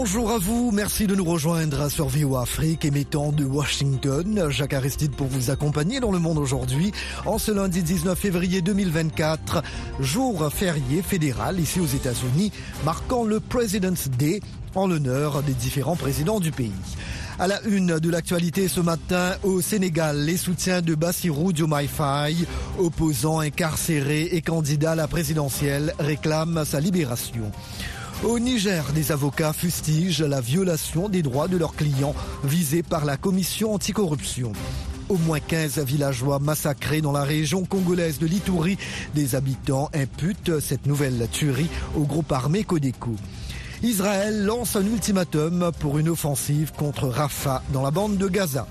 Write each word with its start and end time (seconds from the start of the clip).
Bonjour 0.00 0.30
à 0.30 0.38
vous, 0.38 0.70
merci 0.70 1.08
de 1.08 1.16
nous 1.16 1.24
rejoindre 1.24 1.90
sur 1.90 2.06
VO 2.06 2.36
Afrique 2.36 2.84
émettant 2.84 3.32
de 3.32 3.44
Washington. 3.44 4.48
Jacques 4.48 4.72
Aristide 4.72 5.10
pour 5.10 5.26
vous 5.26 5.50
accompagner 5.50 5.98
dans 5.98 6.12
le 6.12 6.20
monde 6.20 6.38
aujourd'hui 6.38 6.92
en 7.26 7.36
ce 7.36 7.50
lundi 7.50 7.82
19 7.82 8.16
février 8.16 8.62
2024, 8.62 9.64
jour 9.98 10.52
férié 10.52 11.02
fédéral 11.02 11.58
ici 11.58 11.80
aux 11.80 11.86
États-Unis, 11.86 12.52
marquant 12.84 13.24
le 13.24 13.40
President's 13.40 14.08
Day 14.08 14.40
en 14.76 14.86
l'honneur 14.86 15.42
des 15.42 15.52
différents 15.52 15.96
présidents 15.96 16.38
du 16.38 16.52
pays. 16.52 16.70
À 17.40 17.48
la 17.48 17.60
une 17.64 17.98
de 17.98 18.08
l'actualité 18.08 18.68
ce 18.68 18.80
matin 18.80 19.32
au 19.42 19.60
Sénégal, 19.60 20.20
les 20.20 20.36
soutiens 20.36 20.80
de 20.80 20.94
Bassirou 20.94 21.52
Diomaye 21.52 21.88
Faye, 21.88 22.46
opposant 22.78 23.40
incarcéré 23.40 24.28
et 24.30 24.42
candidat 24.42 24.92
à 24.92 24.94
la 24.94 25.08
présidentielle, 25.08 25.92
réclament 25.98 26.64
sa 26.64 26.78
libération. 26.78 27.50
Au 28.24 28.40
Niger, 28.40 28.84
des 28.94 29.12
avocats 29.12 29.52
fustigent 29.52 30.22
la 30.24 30.40
violation 30.40 31.08
des 31.08 31.22
droits 31.22 31.46
de 31.46 31.56
leurs 31.56 31.76
clients 31.76 32.14
visés 32.42 32.82
par 32.82 33.04
la 33.04 33.16
commission 33.16 33.74
anticorruption. 33.74 34.52
Au 35.08 35.16
moins 35.18 35.38
15 35.38 35.78
villageois 35.84 36.40
massacrés 36.40 37.00
dans 37.00 37.12
la 37.12 37.22
région 37.22 37.64
congolaise 37.64 38.18
de 38.18 38.26
l'Itouri. 38.26 38.76
Des 39.14 39.36
habitants 39.36 39.88
imputent 39.94 40.58
cette 40.58 40.86
nouvelle 40.86 41.28
tuerie 41.30 41.70
au 41.96 42.00
groupe 42.02 42.32
armé 42.32 42.64
Codeco. 42.64 43.14
Israël 43.84 44.44
lance 44.44 44.74
un 44.74 44.84
ultimatum 44.84 45.70
pour 45.78 45.98
une 45.98 46.08
offensive 46.08 46.72
contre 46.72 47.06
Rafah 47.06 47.62
dans 47.72 47.82
la 47.82 47.92
bande 47.92 48.16
de 48.16 48.26
Gaza. 48.26 48.66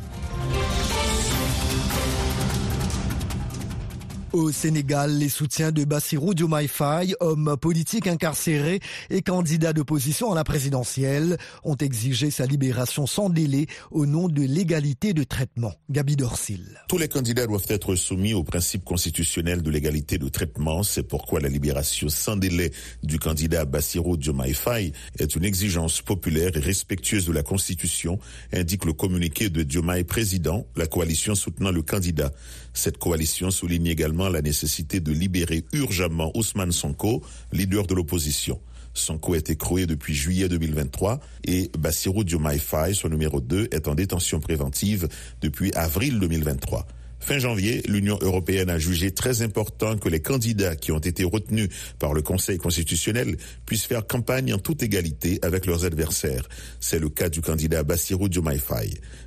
Au 4.37 4.51
Sénégal, 4.51 5.17
les 5.17 5.29
soutiens 5.29 5.71
de 5.71 5.83
Bassirou 5.83 6.35
Diomaye 6.35 6.67
Faye, 6.67 7.15
homme 7.21 7.57
politique 7.59 8.05
incarcéré 8.05 8.81
et 9.09 9.23
candidat 9.23 9.73
d'opposition 9.73 10.31
à 10.31 10.35
la 10.35 10.43
présidentielle, 10.43 11.37
ont 11.63 11.75
exigé 11.75 12.29
sa 12.29 12.45
libération 12.45 13.07
sans 13.07 13.31
délai 13.31 13.65
au 13.89 14.05
nom 14.05 14.27
de 14.27 14.43
l'égalité 14.43 15.13
de 15.15 15.23
traitement. 15.23 15.73
Gabi 15.89 16.17
Dorsil. 16.17 16.79
Tous 16.87 16.99
les 16.99 17.07
candidats 17.07 17.47
doivent 17.47 17.65
être 17.67 17.95
soumis 17.95 18.35
au 18.35 18.43
principe 18.43 18.85
constitutionnel 18.85 19.63
de 19.63 19.71
l'égalité 19.71 20.19
de 20.19 20.29
traitement. 20.29 20.83
C'est 20.83 21.01
pourquoi 21.01 21.39
la 21.39 21.49
libération 21.49 22.07
sans 22.07 22.35
délai 22.35 22.71
du 23.01 23.17
candidat 23.17 23.65
Bassirou 23.65 24.17
Diomaye 24.17 24.53
Faye 24.53 24.93
est 25.17 25.35
une 25.35 25.45
exigence 25.45 26.03
populaire 26.03 26.55
et 26.55 26.59
respectueuse 26.59 27.25
de 27.25 27.33
la 27.33 27.41
Constitution, 27.41 28.19
indique 28.53 28.85
le 28.85 28.93
communiqué 28.93 29.49
de 29.49 29.63
Diomaye 29.63 30.03
président, 30.03 30.67
la 30.75 30.85
coalition 30.85 31.33
soutenant 31.33 31.71
le 31.71 31.81
candidat. 31.81 32.31
Cette 32.75 32.99
coalition 32.99 33.49
souligne 33.49 33.87
également 33.87 34.26
la 34.29 34.41
nécessité 34.41 34.99
de 34.99 35.11
libérer 35.11 35.65
urgemment 35.73 36.31
Ousmane 36.35 36.71
Sonko, 36.71 37.23
leader 37.51 37.87
de 37.87 37.95
l'opposition. 37.95 38.59
Sonko 38.93 39.35
est 39.35 39.49
écroué 39.49 39.85
depuis 39.85 40.13
juillet 40.15 40.49
2023 40.49 41.19
et 41.45 41.69
Bassirou 41.77 42.23
Diomaye 42.23 42.59
Faye, 42.59 42.95
son 42.95 43.09
numéro 43.09 43.39
2, 43.39 43.67
est 43.71 43.87
en 43.87 43.95
détention 43.95 44.39
préventive 44.39 45.07
depuis 45.41 45.71
avril 45.73 46.19
2023. 46.19 46.85
Fin 47.19 47.39
janvier, 47.39 47.81
l'Union 47.87 48.17
européenne 48.21 48.69
a 48.69 48.79
jugé 48.79 49.11
très 49.11 49.41
important 49.41 49.97
que 49.97 50.07
les 50.07 50.21
candidats 50.21 50.75
qui 50.75 50.91
ont 50.91 50.99
été 50.99 51.23
retenus 51.23 51.69
par 51.99 52.13
le 52.13 52.21
Conseil 52.21 52.57
constitutionnel 52.57 53.37
puissent 53.65 53.85
faire 53.85 54.05
campagne 54.07 54.53
en 54.53 54.59
toute 54.59 54.83
égalité 54.83 55.39
avec 55.41 55.65
leurs 55.65 55.83
adversaires. 55.83 56.47
C'est 56.79 56.99
le 56.99 57.09
cas 57.09 57.29
du 57.29 57.41
candidat 57.41 57.83
Bassirou 57.83 58.29
Diomaye. 58.29 58.61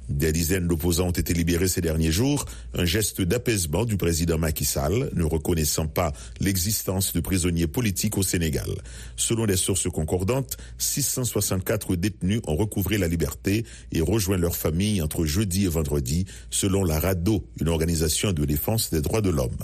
Des 0.08 0.32
dizaines 0.32 0.66
d'opposants 0.66 1.08
ont 1.08 1.12
été 1.12 1.32
libérés 1.32 1.68
ces 1.68 1.80
derniers 1.80 2.10
jours, 2.10 2.44
un 2.74 2.84
geste 2.84 3.20
d'apaisement 3.22 3.84
du 3.84 3.96
président 3.96 4.38
Macky 4.38 4.64
Sall, 4.64 5.10
ne 5.14 5.22
reconnaissant 5.22 5.86
pas 5.86 6.12
l'existence 6.40 7.12
de 7.12 7.20
prisonniers 7.20 7.68
politiques 7.68 8.18
au 8.18 8.22
Sénégal. 8.22 8.70
Selon 9.16 9.46
des 9.46 9.56
sources 9.56 9.88
concordantes, 9.88 10.56
664 10.78 11.96
détenus 11.96 12.40
ont 12.46 12.56
recouvré 12.56 12.98
la 12.98 13.06
liberté 13.08 13.64
et 13.92 14.00
rejoint 14.00 14.36
leur 14.36 14.56
famille 14.56 15.00
entre 15.00 15.24
jeudi 15.26 15.66
et 15.66 15.68
vendredi, 15.68 16.24
selon 16.50 16.82
la 16.82 16.98
RADO, 16.98 17.46
une 17.60 17.68
organisation 17.80 18.32
de 18.32 18.44
défense 18.44 18.90
des 18.90 19.00
droits 19.00 19.22
de 19.22 19.30
l'homme. 19.30 19.56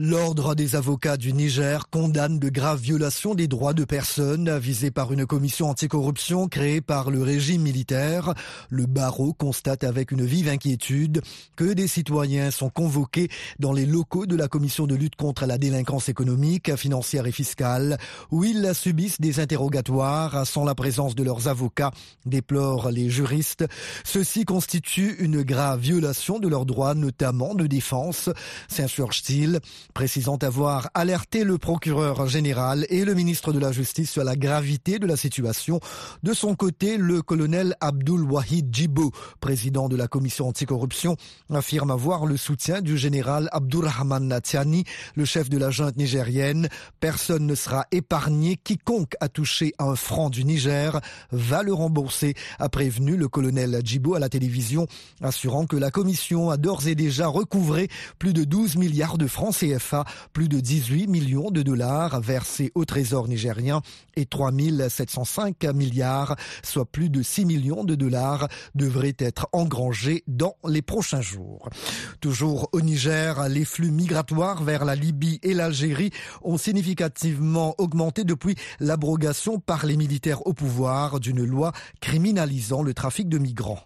L'Ordre 0.00 0.54
des 0.54 0.76
avocats 0.76 1.16
du 1.16 1.32
Niger 1.32 1.90
condamne 1.90 2.38
de 2.38 2.50
graves 2.50 2.80
violations 2.80 3.34
des 3.34 3.48
droits 3.48 3.72
de 3.74 3.82
personnes 3.82 4.56
visées 4.56 4.92
par 4.92 5.12
une 5.12 5.26
commission 5.26 5.68
anticorruption 5.68 6.46
créée 6.46 6.80
par 6.80 7.10
le 7.10 7.20
régime 7.20 7.62
militaire. 7.62 8.32
Le 8.70 8.86
barreau 8.86 9.32
constate 9.32 9.82
avec 9.82 10.12
une 10.12 10.24
vive 10.24 10.48
inquiétude 10.48 11.20
que 11.56 11.72
des 11.72 11.88
citoyens 11.88 12.52
sont 12.52 12.70
convoqués 12.70 13.28
dans 13.58 13.72
les 13.72 13.86
locaux 13.86 14.26
de 14.26 14.36
la 14.36 14.46
commission 14.46 14.86
de 14.86 14.94
lutte 14.94 15.16
contre 15.16 15.46
la 15.46 15.58
délinquance 15.58 16.08
économique, 16.08 16.76
financière 16.76 17.26
et 17.26 17.32
fiscale, 17.32 17.98
où 18.30 18.44
ils 18.44 18.70
subissent 18.76 19.20
des 19.20 19.40
interrogatoires 19.40 20.46
sans 20.46 20.64
la 20.64 20.76
présence 20.76 21.16
de 21.16 21.24
leurs 21.24 21.48
avocats, 21.48 21.90
déplorent 22.24 22.92
les 22.92 23.10
juristes. 23.10 23.64
Ceci 24.04 24.44
constitue 24.44 25.16
une 25.18 25.42
grave 25.42 25.80
violation 25.80 26.38
de 26.38 26.46
leurs 26.46 26.66
droits, 26.66 26.94
notamment 26.94 27.56
de 27.56 27.66
défense, 27.66 28.30
s'insurge-t-il 28.68 29.58
précisant 29.94 30.36
avoir 30.42 30.90
alerté 30.94 31.44
le 31.44 31.58
procureur 31.58 32.26
général 32.28 32.86
et 32.88 33.04
le 33.04 33.14
ministre 33.14 33.52
de 33.52 33.58
la 33.58 33.72
Justice 33.72 34.10
sur 34.10 34.22
la 34.24 34.36
gravité 34.36 34.98
de 34.98 35.06
la 35.06 35.16
situation. 35.16 35.80
De 36.22 36.32
son 36.32 36.54
côté, 36.54 36.96
le 36.96 37.22
colonel 37.22 37.74
Abdul 37.80 38.22
Wahid 38.22 38.74
Djibo, 38.74 39.10
président 39.40 39.88
de 39.88 39.96
la 39.96 40.06
commission 40.06 40.48
anticorruption, 40.48 41.16
affirme 41.52 41.90
avoir 41.90 42.26
le 42.26 42.36
soutien 42.36 42.80
du 42.80 42.96
général 42.96 43.48
Abdurrahman 43.52 44.26
Natiani, 44.26 44.84
le 45.16 45.24
chef 45.24 45.48
de 45.48 45.58
la 45.58 45.70
junte 45.70 45.96
nigérienne. 45.96 46.68
Personne 47.00 47.46
ne 47.46 47.54
sera 47.54 47.86
épargné. 47.90 48.56
Quiconque 48.56 49.14
a 49.20 49.28
touché 49.28 49.72
un 49.78 49.96
franc 49.96 50.30
du 50.30 50.44
Niger 50.44 51.00
va 51.32 51.62
le 51.62 51.72
rembourser, 51.72 52.34
a 52.58 52.68
prévenu 52.68 53.16
le 53.16 53.28
colonel 53.28 53.80
Djibo 53.82 54.14
à 54.14 54.20
la 54.20 54.28
télévision, 54.28 54.86
assurant 55.22 55.66
que 55.66 55.76
la 55.76 55.90
commission 55.90 56.50
a 56.50 56.56
d'ores 56.56 56.86
et 56.86 56.94
déjà 56.94 57.26
recouvré 57.26 57.88
plus 58.18 58.32
de 58.32 58.44
12 58.44 58.76
milliards 58.76 59.18
de 59.18 59.26
francs 59.26 59.56
CFA 59.56 59.77
plus 60.32 60.48
de 60.48 60.60
18 60.60 61.06
millions 61.06 61.50
de 61.50 61.62
dollars 61.62 62.20
versés 62.20 62.72
au 62.74 62.84
trésor 62.84 63.28
nigérien 63.28 63.82
et 64.16 64.26
3 64.26 64.50
705 64.88 65.64
milliards, 65.74 66.36
soit 66.62 66.84
plus 66.84 67.08
de 67.10 67.22
6 67.22 67.44
millions 67.44 67.84
de 67.84 67.94
dollars, 67.94 68.48
devraient 68.74 69.16
être 69.18 69.48
engrangés 69.52 70.24
dans 70.26 70.56
les 70.66 70.82
prochains 70.82 71.20
jours. 71.20 71.68
Toujours 72.20 72.68
au 72.72 72.80
Niger, 72.80 73.48
les 73.48 73.64
flux 73.64 73.90
migratoires 73.90 74.62
vers 74.62 74.84
la 74.84 74.94
Libye 74.94 75.38
et 75.42 75.54
l'Algérie 75.54 76.10
ont 76.42 76.58
significativement 76.58 77.74
augmenté 77.78 78.24
depuis 78.24 78.56
l'abrogation 78.80 79.58
par 79.58 79.86
les 79.86 79.96
militaires 79.96 80.46
au 80.46 80.52
pouvoir 80.52 81.20
d'une 81.20 81.44
loi 81.44 81.72
criminalisant 82.00 82.82
le 82.82 82.94
trafic 82.94 83.28
de 83.28 83.38
migrants. 83.38 83.80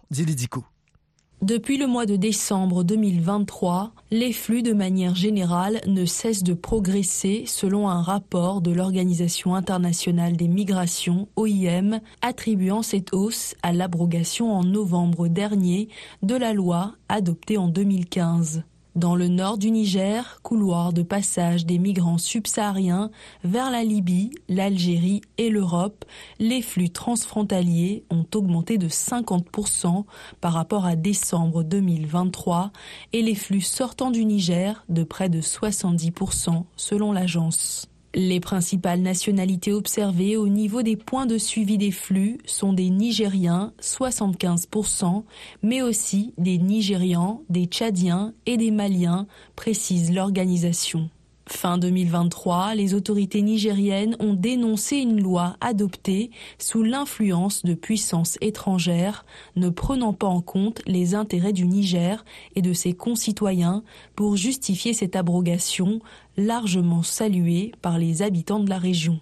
Depuis 1.43 1.77
le 1.77 1.87
mois 1.87 2.05
de 2.05 2.15
décembre 2.15 2.85
2023, 2.85 3.91
les 4.11 4.31
flux 4.31 4.63
de 4.63 4.71
manière 4.71 5.13
générale 5.13 5.81
ne 5.87 6.05
cessent 6.05 6.41
de 6.41 6.53
progresser 6.53 7.43
selon 7.47 7.89
un 7.89 8.01
rapport 8.01 8.61
de 8.61 8.71
l'Organisation 8.71 9.53
internationale 9.53 10.37
des 10.37 10.47
migrations, 10.47 11.27
OIM, 11.35 11.99
attribuant 12.21 12.81
cette 12.81 13.13
hausse 13.13 13.55
à 13.61 13.73
l'abrogation 13.73 14.53
en 14.53 14.63
novembre 14.63 15.27
dernier 15.27 15.89
de 16.21 16.35
la 16.35 16.53
loi 16.53 16.93
adoptée 17.09 17.57
en 17.57 17.67
2015. 17.67 18.63
Dans 18.95 19.15
le 19.15 19.27
nord 19.27 19.57
du 19.57 19.71
Niger, 19.71 20.39
couloir 20.43 20.93
de 20.93 21.01
passage 21.01 21.65
des 21.65 21.79
migrants 21.79 22.19
subsahariens 22.19 23.09
vers 23.43 23.71
la 23.71 23.83
Libye, 23.83 24.29
l'Algérie 24.49 25.21
et 25.39 25.49
l'Europe, 25.49 26.05
les 26.37 26.61
flux 26.61 26.91
transfrontaliers 26.91 28.05
ont 28.11 28.25
augmenté 28.35 28.77
de 28.77 28.87
50% 28.87 30.05
par 30.41 30.53
rapport 30.53 30.85
à 30.85 30.95
décembre 30.95 31.63
2023 31.63 32.71
et 33.13 33.23
les 33.23 33.33
flux 33.35 33.61
sortant 33.61 34.11
du 34.11 34.25
Niger 34.25 34.85
de 34.89 35.03
près 35.03 35.27
de 35.27 35.41
70% 35.41 36.65
selon 36.75 37.11
l'agence. 37.11 37.87
Les 38.15 38.39
principales 38.39 39.01
nationalités 39.01 39.73
observées 39.73 40.37
au 40.37 40.47
niveau 40.47 40.83
des 40.83 40.95
points 40.95 41.25
de 41.25 41.39
suivi 41.39 41.79
des 41.79 41.89
flux 41.89 42.37
sont 42.45 42.71
des 42.71 42.91
Nigériens, 42.91 43.73
75%, 43.81 45.23
mais 45.63 45.81
aussi 45.81 46.33
des 46.37 46.59
Nigérians, 46.59 47.41
des 47.49 47.65
Tchadiens 47.65 48.35
et 48.45 48.57
des 48.57 48.69
Maliens, 48.69 49.25
précise 49.55 50.13
l'organisation. 50.13 51.09
Fin 51.45 51.77
2023, 51.77 52.73
les 52.75 52.93
autorités 52.93 53.41
nigériennes 53.41 54.15
ont 54.19 54.33
dénoncé 54.33 54.97
une 54.97 55.21
loi 55.21 55.57
adoptée 55.59 56.31
sous 56.57 56.83
l'influence 56.83 57.63
de 57.63 57.73
puissances 57.73 58.37
étrangères, 58.39 59.25
ne 59.57 59.67
prenant 59.67 60.13
pas 60.13 60.27
en 60.27 60.41
compte 60.41 60.81
les 60.87 61.15
intérêts 61.15 61.51
du 61.51 61.65
Niger 61.67 62.23
et 62.55 62.61
de 62.61 62.71
ses 62.71 62.93
concitoyens 62.93 63.83
pour 64.15 64.37
justifier 64.37 64.93
cette 64.93 65.17
abrogation, 65.17 65.99
largement 66.37 67.03
saluée 67.03 67.73
par 67.81 67.97
les 67.97 68.21
habitants 68.21 68.61
de 68.61 68.69
la 68.69 68.77
région. 68.77 69.19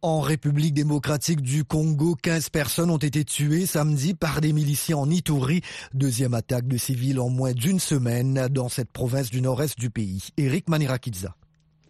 En 0.00 0.20
République 0.20 0.74
démocratique 0.74 1.40
du 1.40 1.64
Congo, 1.64 2.14
15 2.22 2.50
personnes 2.50 2.90
ont 2.90 2.98
été 2.98 3.24
tuées 3.24 3.66
samedi 3.66 4.14
par 4.14 4.40
des 4.40 4.52
miliciens 4.52 4.98
en 4.98 5.10
Ituri. 5.10 5.62
Deuxième 5.94 6.34
attaque 6.34 6.68
de 6.68 6.76
civils 6.76 7.18
en 7.18 7.30
moins 7.30 7.52
d'une 7.52 7.80
semaine 7.80 8.48
dans 8.48 8.68
cette 8.68 8.92
province 8.92 9.30
du 9.30 9.40
nord-est 9.40 9.78
du 9.78 9.90
pays. 9.90 10.28
Eric 10.36 10.68
Manirakidza. 10.68 11.34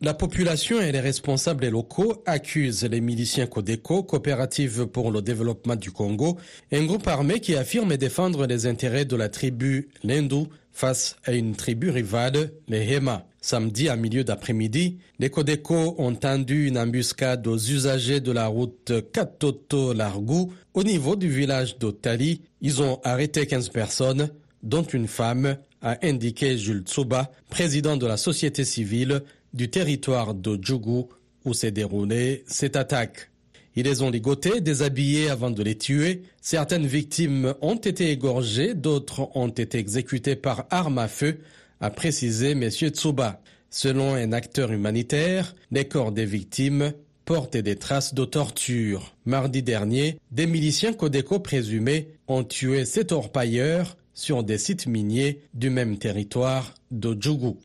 La 0.05 0.13
population 0.13 0.83
et 0.83 0.93
les 0.93 1.01
responsables 1.01 1.67
locaux 1.67 2.23
accusent 2.27 2.85
les 2.85 3.01
miliciens 3.01 3.47
Codeco, 3.47 4.03
coopérative 4.03 4.85
pour 4.85 5.11
le 5.11 5.23
développement 5.23 5.77
du 5.77 5.93
Congo, 5.93 6.37
un 6.73 6.85
groupe 6.85 7.09
armé 7.09 7.41
qui 7.41 7.57
affirme 7.57 7.97
défendre 7.97 8.47
les 8.47 8.67
intérêts 8.67 9.07
de 9.07 9.17
la 9.17 9.31
tribu 9.31 9.89
Lendu 10.05 10.45
face 10.73 11.17
à 11.25 11.33
une 11.33 11.57
tribu 11.57 11.89
rivale, 11.89 12.51
les 12.69 12.87
Hema. 12.93 13.27
Samedi 13.41 13.89
à 13.89 13.97
milieu 13.97 14.25
d'après-midi, 14.25 14.99
les 15.21 15.31
Codeco 15.31 15.95
ont 15.97 16.15
tendu 16.15 16.67
une 16.67 16.77
embuscade 16.77 17.47
aux 17.47 17.57
usagers 17.57 18.21
de 18.21 18.31
la 18.31 18.47
route 18.47 18.93
Katoto-Largou 19.11 20.53
au 20.75 20.83
niveau 20.83 21.17
du 21.17 21.31
village 21.31 21.79
d'Otali. 21.79 22.43
Ils 22.61 22.83
ont 22.83 23.01
arrêté 23.05 23.47
15 23.47 23.71
personnes, 23.71 24.29
dont 24.63 24.83
une 24.83 25.09
femme, 25.09 25.57
a 25.81 25.99
indiqué 26.03 26.57
Jules 26.59 26.83
Tsuba, 26.83 27.31
président 27.49 27.97
de 27.97 28.07
la 28.07 28.17
société 28.17 28.65
civile 28.65 29.23
du 29.55 29.71
territoire 29.71 30.35
de 30.35 30.59
Djougou 30.61 31.09
où 31.45 31.55
s'est 31.55 31.71
déroulée 31.71 32.45
cette 32.47 32.77
attaque. 32.77 33.31
Ils 33.77 33.85
les 33.85 34.03
ont 34.03 34.11
ligotés, 34.11 34.61
déshabillés 34.61 35.31
avant 35.31 35.51
de 35.51 35.63
les 35.63 35.77
tuer. 35.77 36.23
Certaines 36.41 36.87
victimes 36.87 37.55
ont 37.61 37.77
été 37.77 38.11
égorgées, 38.11 38.75
d'autres 38.75 39.31
ont 39.35 39.49
été 39.49 39.79
exécutées 39.79 40.37
par 40.37 40.67
arme 40.71 40.99
à 40.99 41.09
feu, 41.09 41.39
a 41.81 41.91
précisé 41.91 42.51
M. 42.53 42.69
Tsuba. 42.71 43.41
Selon 43.71 44.15
un 44.15 44.33
acteur 44.33 44.71
humanitaire, 44.71 45.57
les 45.73 45.87
corps 45.87 46.13
des 46.13 46.27
victimes 46.27 46.93
portaient 47.25 47.63
des 47.63 47.77
traces 47.77 48.15
de 48.15 48.25
torture. 48.25 49.17
Mardi 49.25 49.63
dernier, 49.63 50.19
des 50.31 50.47
miliciens 50.47 50.93
Codeco 50.93 51.41
présumés 51.41 52.09
ont 52.29 52.45
tué 52.45 52.85
sept 52.85 53.11
orpailleurs 53.11 53.97
sur 54.13 54.45
des 54.45 54.59
sites 54.59 54.87
miniers 54.87 55.41
du 55.55 55.71
même 55.71 55.99
territoire 55.99 56.75
de 56.93 57.17
Djougou. 57.21 57.59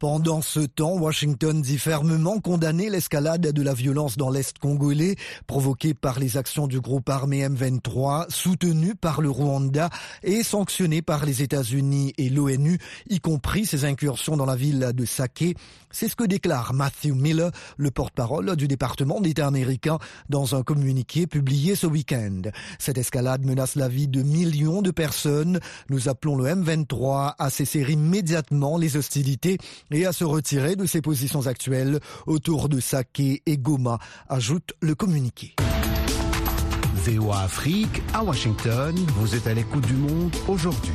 Pendant 0.00 0.42
ce 0.42 0.60
temps, 0.60 0.98
Washington 0.98 1.62
dit 1.62 1.78
fermement 1.78 2.40
condamner 2.40 2.90
l'escalade 2.90 3.40
de 3.40 3.62
la 3.62 3.74
violence 3.74 4.16
dans 4.16 4.28
l'Est 4.28 4.58
congolais 4.58 5.14
provoquée 5.46 5.94
par 5.94 6.18
les 6.18 6.36
actions 6.36 6.66
du 6.66 6.80
groupe 6.80 7.08
armé 7.08 7.46
M23 7.46 8.28
soutenu 8.28 8.96
par 8.96 9.20
le 9.20 9.30
Rwanda 9.30 9.90
et 10.24 10.42
sanctionné 10.42 11.00
par 11.00 11.24
les 11.24 11.42
États-Unis 11.42 12.12
et 12.18 12.28
l'ONU, 12.28 12.78
y 13.08 13.20
compris 13.20 13.66
ses 13.66 13.84
incursions 13.84 14.36
dans 14.36 14.46
la 14.46 14.56
ville 14.56 14.90
de 14.94 15.04
Sake. 15.04 15.56
C'est 15.90 16.08
ce 16.08 16.16
que 16.16 16.24
déclare 16.24 16.74
Matthew 16.74 17.12
Miller, 17.14 17.52
le 17.76 17.92
porte-parole 17.92 18.56
du 18.56 18.66
département 18.66 19.20
d'État 19.20 19.46
américain, 19.46 20.00
dans 20.28 20.56
un 20.56 20.64
communiqué 20.64 21.28
publié 21.28 21.76
ce 21.76 21.86
week-end. 21.86 22.42
Cette 22.80 22.98
escalade 22.98 23.44
menace 23.44 23.76
la 23.76 23.88
vie 23.88 24.08
de 24.08 24.22
millions 24.22 24.82
de 24.82 24.90
personnes. 24.90 25.60
Nous 25.90 26.08
appelons 26.08 26.34
le 26.34 26.46
M23 26.46 27.34
à 27.38 27.48
cesser 27.48 27.86
immédiatement 27.88 28.76
les 28.76 28.96
hostilités 28.96 29.58
et 29.94 30.06
à 30.06 30.12
se 30.12 30.24
retirer 30.24 30.74
de 30.74 30.86
ses 30.86 31.00
positions 31.00 31.46
actuelles 31.46 32.00
autour 32.26 32.68
de 32.68 32.80
Saké 32.80 33.42
et 33.46 33.56
Goma, 33.56 33.98
ajoute 34.28 34.72
le 34.80 34.94
communiqué. 34.94 35.54
VOA 36.96 37.42
Afrique, 37.42 38.02
à 38.12 38.24
Washington, 38.24 38.94
vous 39.16 39.36
êtes 39.36 39.46
à 39.46 39.54
l'écoute 39.54 39.86
du 39.86 39.94
monde 39.94 40.34
aujourd'hui. 40.48 40.94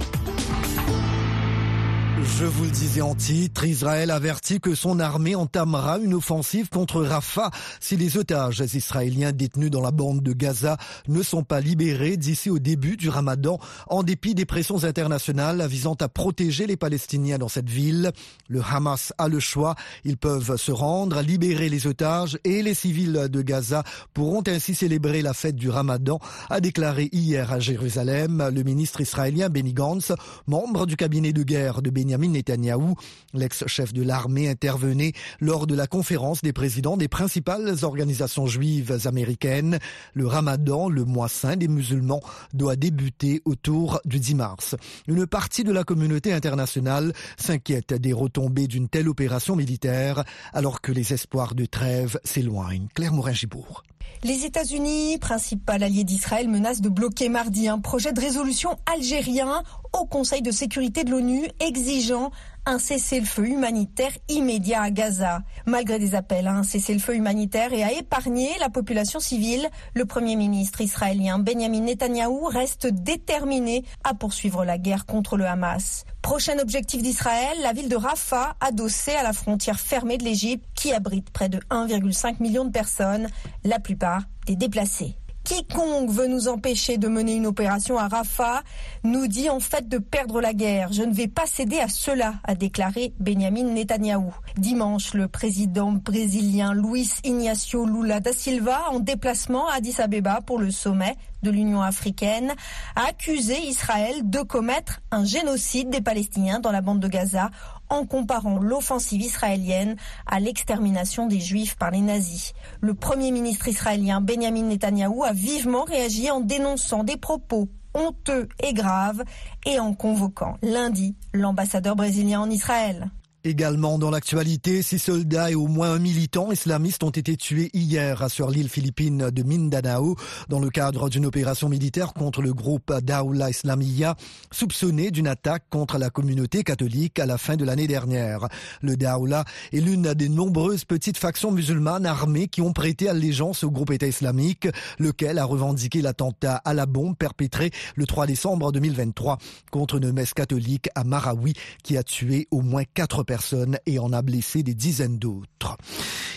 Je 2.21 2.43
vous 2.43 2.65
le 2.65 2.69
disais 2.69 3.01
en 3.01 3.15
titre, 3.15 3.63
Israël 3.63 4.11
avertit 4.11 4.59
que 4.59 4.75
son 4.75 4.99
armée 4.99 5.35
entamera 5.35 5.99
une 5.99 6.13
offensive 6.13 6.67
contre 6.67 7.01
Rafah 7.01 7.49
si 7.79 7.95
les 7.95 8.17
otages 8.17 8.59
israéliens 8.73 9.31
détenus 9.31 9.71
dans 9.71 9.81
la 9.81 9.91
bande 9.91 10.21
de 10.21 10.33
Gaza 10.33 10.77
ne 11.07 11.23
sont 11.23 11.43
pas 11.43 11.61
libérés 11.61 12.17
d'ici 12.17 12.49
au 12.49 12.59
début 12.59 12.97
du 12.97 13.07
ramadan, 13.07 13.57
en 13.87 14.03
dépit 14.03 14.35
des 14.35 14.45
pressions 14.45 14.83
internationales 14.83 15.65
visant 15.67 15.95
à 16.01 16.09
protéger 16.09 16.67
les 16.67 16.75
Palestiniens 16.75 17.37
dans 17.37 17.47
cette 17.47 17.69
ville. 17.69 18.11
Le 18.49 18.61
Hamas 18.61 19.13
a 19.17 19.29
le 19.29 19.39
choix, 19.39 19.75
ils 20.03 20.17
peuvent 20.17 20.57
se 20.57 20.71
rendre, 20.73 21.21
libérer 21.21 21.69
les 21.69 21.87
otages 21.87 22.37
et 22.43 22.61
les 22.63 22.73
civils 22.73 23.27
de 23.29 23.41
Gaza 23.41 23.83
pourront 24.13 24.43
ainsi 24.47 24.75
célébrer 24.75 25.21
la 25.21 25.33
fête 25.33 25.55
du 25.55 25.69
ramadan, 25.69 26.19
a 26.49 26.59
déclaré 26.59 27.07
hier 27.13 27.53
à 27.53 27.59
Jérusalem 27.59 28.49
le 28.53 28.63
ministre 28.63 28.99
israélien 28.99 29.49
Benny 29.49 29.73
Gantz, 29.73 30.11
membre 30.47 30.85
du 30.85 30.97
cabinet 30.97 31.31
de 31.31 31.43
guerre 31.43 31.81
de 31.81 31.89
Benny 31.89 32.08
Benjamin 32.09 32.29
Netanyahou, 32.29 32.95
l'ex-chef 33.35 33.93
de 33.93 34.01
l'armée, 34.01 34.49
intervenait 34.49 35.13
lors 35.39 35.67
de 35.67 35.75
la 35.75 35.85
conférence 35.85 36.41
des 36.41 36.53
présidents 36.53 36.97
des 36.97 37.07
principales 37.07 37.75
organisations 37.83 38.47
juives 38.47 39.05
américaines. 39.05 39.77
Le 40.15 40.25
ramadan, 40.25 40.89
le 40.89 41.05
mois 41.05 41.27
saint 41.27 41.55
des 41.55 41.67
musulmans, 41.67 42.23
doit 42.51 42.75
débuter 42.75 43.43
autour 43.45 44.01
du 44.05 44.19
10 44.19 44.33
mars. 44.33 44.75
Une 45.07 45.27
partie 45.27 45.63
de 45.63 45.71
la 45.71 45.83
communauté 45.83 46.33
internationale 46.33 47.13
s'inquiète 47.37 47.93
des 47.93 48.13
retombées 48.13 48.65
d'une 48.65 48.89
telle 48.89 49.07
opération 49.07 49.55
militaire 49.55 50.23
alors 50.51 50.81
que 50.81 50.91
les 50.91 51.13
espoirs 51.13 51.53
de 51.53 51.65
trêve 51.65 52.19
s'éloignent. 52.23 52.87
Claire 52.95 53.13
Morin-Gibourg. 53.13 53.83
Les 54.23 54.45
États-Unis, 54.45 55.17
principal 55.17 55.81
allié 55.81 56.03
d'Israël, 56.03 56.49
menacent 56.49 56.81
de 56.81 56.89
bloquer 56.89 57.29
mardi 57.29 57.67
un 57.67 57.79
projet 57.79 58.11
de 58.11 58.19
résolution 58.19 58.77
algérien 58.93 59.63
au 59.97 60.05
Conseil 60.05 60.41
de 60.41 60.51
sécurité 60.51 61.03
de 61.03 61.11
l'ONU 61.11 61.47
exigeant 61.59 62.31
un 62.69 62.77
cessez-le-feu 62.77 63.47
humanitaire 63.47 64.11
immédiat 64.27 64.83
à 64.83 64.91
Gaza. 64.91 65.41
Malgré 65.65 65.97
des 65.97 66.13
appels 66.13 66.45
à 66.45 66.53
un 66.53 66.61
cessez-le-feu 66.61 67.15
humanitaire 67.15 67.73
et 67.73 67.83
à 67.83 67.91
épargner 67.91 68.51
la 68.59 68.69
population 68.69 69.19
civile, 69.19 69.67
le 69.95 70.05
Premier 70.05 70.35
ministre 70.35 70.79
israélien 70.81 71.39
Benjamin 71.39 71.81
Netanyahou 71.81 72.45
reste 72.45 72.85
déterminé 72.85 73.83
à 74.03 74.13
poursuivre 74.13 74.65
la 74.65 74.77
guerre 74.77 75.07
contre 75.07 75.35
le 75.35 75.47
Hamas. 75.47 76.05
Prochain 76.21 76.59
objectif 76.59 77.01
d'Israël, 77.01 77.57
la 77.63 77.73
ville 77.73 77.89
de 77.89 77.95
Rafah, 77.95 78.55
adossée 78.59 79.15
à 79.15 79.23
la 79.23 79.33
frontière 79.33 79.79
fermée 79.79 80.19
de 80.19 80.23
l'Égypte, 80.23 80.63
qui 80.75 80.93
abrite 80.93 81.31
près 81.31 81.49
de 81.49 81.57
1,5 81.71 82.35
million 82.39 82.65
de 82.65 82.71
personnes, 82.71 83.29
la 83.63 83.79
plupart 83.79 84.21
des 84.45 84.55
déplacés. 84.55 85.15
Quiconque 85.49 86.11
veut 86.11 86.27
nous 86.27 86.47
empêcher 86.47 86.99
de 86.99 87.07
mener 87.07 87.33
une 87.33 87.47
opération 87.47 87.97
à 87.97 88.07
Rafah 88.07 88.61
nous 89.03 89.25
dit 89.25 89.49
en 89.49 89.59
fait 89.59 89.89
de 89.89 89.97
perdre 89.97 90.41
la 90.41 90.53
guerre. 90.53 90.93
Je 90.93 91.01
ne 91.01 91.11
vais 91.11 91.27
pas 91.27 91.47
céder 91.47 91.79
à 91.79 91.87
cela, 91.87 92.35
a 92.43 92.53
déclaré 92.53 93.13
Benjamin 93.19 93.63
Netanyahou. 93.63 94.31
Dimanche, 94.57 95.15
le 95.15 95.27
président 95.27 95.91
brésilien 95.91 96.75
Luis 96.75 97.09
Ignacio 97.23 97.83
Lula 97.87 98.19
da 98.19 98.31
Silva, 98.31 98.91
en 98.91 98.99
déplacement 98.99 99.67
à 99.67 99.77
Addis 99.77 99.99
Abeba 99.99 100.41
pour 100.45 100.59
le 100.59 100.69
sommet 100.69 101.15
de 101.43 101.51
l'Union 101.51 101.81
africaine, 101.81 102.53
a 102.95 103.07
accusé 103.09 103.59
Israël 103.59 104.29
de 104.29 104.39
commettre 104.41 105.01
un 105.11 105.25
génocide 105.25 105.89
des 105.89 106.01
Palestiniens 106.01 106.59
dans 106.59 106.71
la 106.71 106.81
bande 106.81 106.99
de 106.99 107.07
Gaza 107.07 107.49
en 107.89 108.05
comparant 108.05 108.59
l'offensive 108.59 109.21
israélienne 109.21 109.95
à 110.27 110.39
l'extermination 110.39 111.27
des 111.27 111.39
Juifs 111.39 111.75
par 111.75 111.91
les 111.91 112.01
nazis. 112.01 112.53
Le 112.81 112.93
Premier 112.93 113.31
ministre 113.31 113.67
israélien 113.67 114.21
Benjamin 114.21 114.63
Netanyahou 114.63 115.23
a 115.23 115.33
vivement 115.33 115.83
réagi 115.83 116.29
en 116.29 116.39
dénonçant 116.39 117.03
des 117.03 117.17
propos 117.17 117.67
honteux 117.93 118.47
et 118.59 118.73
graves 118.73 119.23
et 119.65 119.79
en 119.79 119.93
convoquant 119.93 120.57
lundi 120.61 121.15
l'ambassadeur 121.33 121.95
brésilien 121.95 122.41
en 122.41 122.49
Israël. 122.49 123.09
Également 123.45 123.97
dans 123.97 124.11
l'actualité, 124.11 124.81
six 124.81 124.99
soldats 124.99 125.49
et 125.49 125.55
au 125.55 125.67
moins 125.67 125.93
un 125.93 125.99
militant 125.99 126.51
islamiste 126.51 127.05
ont 127.05 127.09
été 127.09 127.37
tués 127.37 127.69
hier 127.73 128.29
sur 128.29 128.49
l'île 128.49 128.67
philippine 128.67 129.29
de 129.29 129.43
Mindanao 129.43 130.17
dans 130.49 130.59
le 130.59 130.69
cadre 130.69 131.07
d'une 131.07 131.25
opération 131.25 131.69
militaire 131.69 132.13
contre 132.13 132.41
le 132.41 132.53
groupe 132.53 132.91
Daoula 133.01 133.49
Islamiyah, 133.49 134.15
soupçonné 134.51 135.09
d'une 135.09 135.27
attaque 135.27 135.63
contre 135.69 135.97
la 135.97 136.09
communauté 136.09 136.65
catholique 136.65 137.17
à 137.17 137.25
la 137.25 137.37
fin 137.37 137.55
de 137.55 137.63
l'année 137.63 137.87
dernière. 137.87 138.49
Le 138.81 138.97
Daoula 138.97 139.45
est 139.71 139.79
l'une 139.79 140.13
des 140.15 140.27
nombreuses 140.27 140.83
petites 140.83 141.17
factions 141.17 141.51
musulmanes 141.51 142.05
armées 142.05 142.49
qui 142.49 142.59
ont 142.59 142.73
prêté 142.73 143.07
allégeance 143.07 143.63
au 143.63 143.71
groupe 143.71 143.91
État 143.91 144.07
islamique, 144.07 144.67
lequel 144.97 145.39
a 145.39 145.45
revendiqué 145.45 146.01
l'attentat 146.01 146.61
à 146.65 146.73
la 146.73 146.85
bombe 146.85 147.15
perpétré 147.15 147.71
le 147.95 148.05
3 148.05 148.27
décembre 148.27 148.73
2023 148.73 149.37
contre 149.71 149.95
une 149.95 150.11
messe 150.11 150.33
catholique 150.33 150.89
à 150.93 151.05
Marawi 151.05 151.53
qui 151.83 151.95
a 151.95 152.03
tué 152.03 152.49
au 152.51 152.61
moins 152.61 152.83
quatre 152.93 153.23
personnes 153.29 153.77
et 153.85 153.99
en 153.99 154.11
a 154.11 154.23
blessé 154.23 154.63
des 154.63 154.73
dizaines 154.73 155.19
d'autres. 155.19 155.77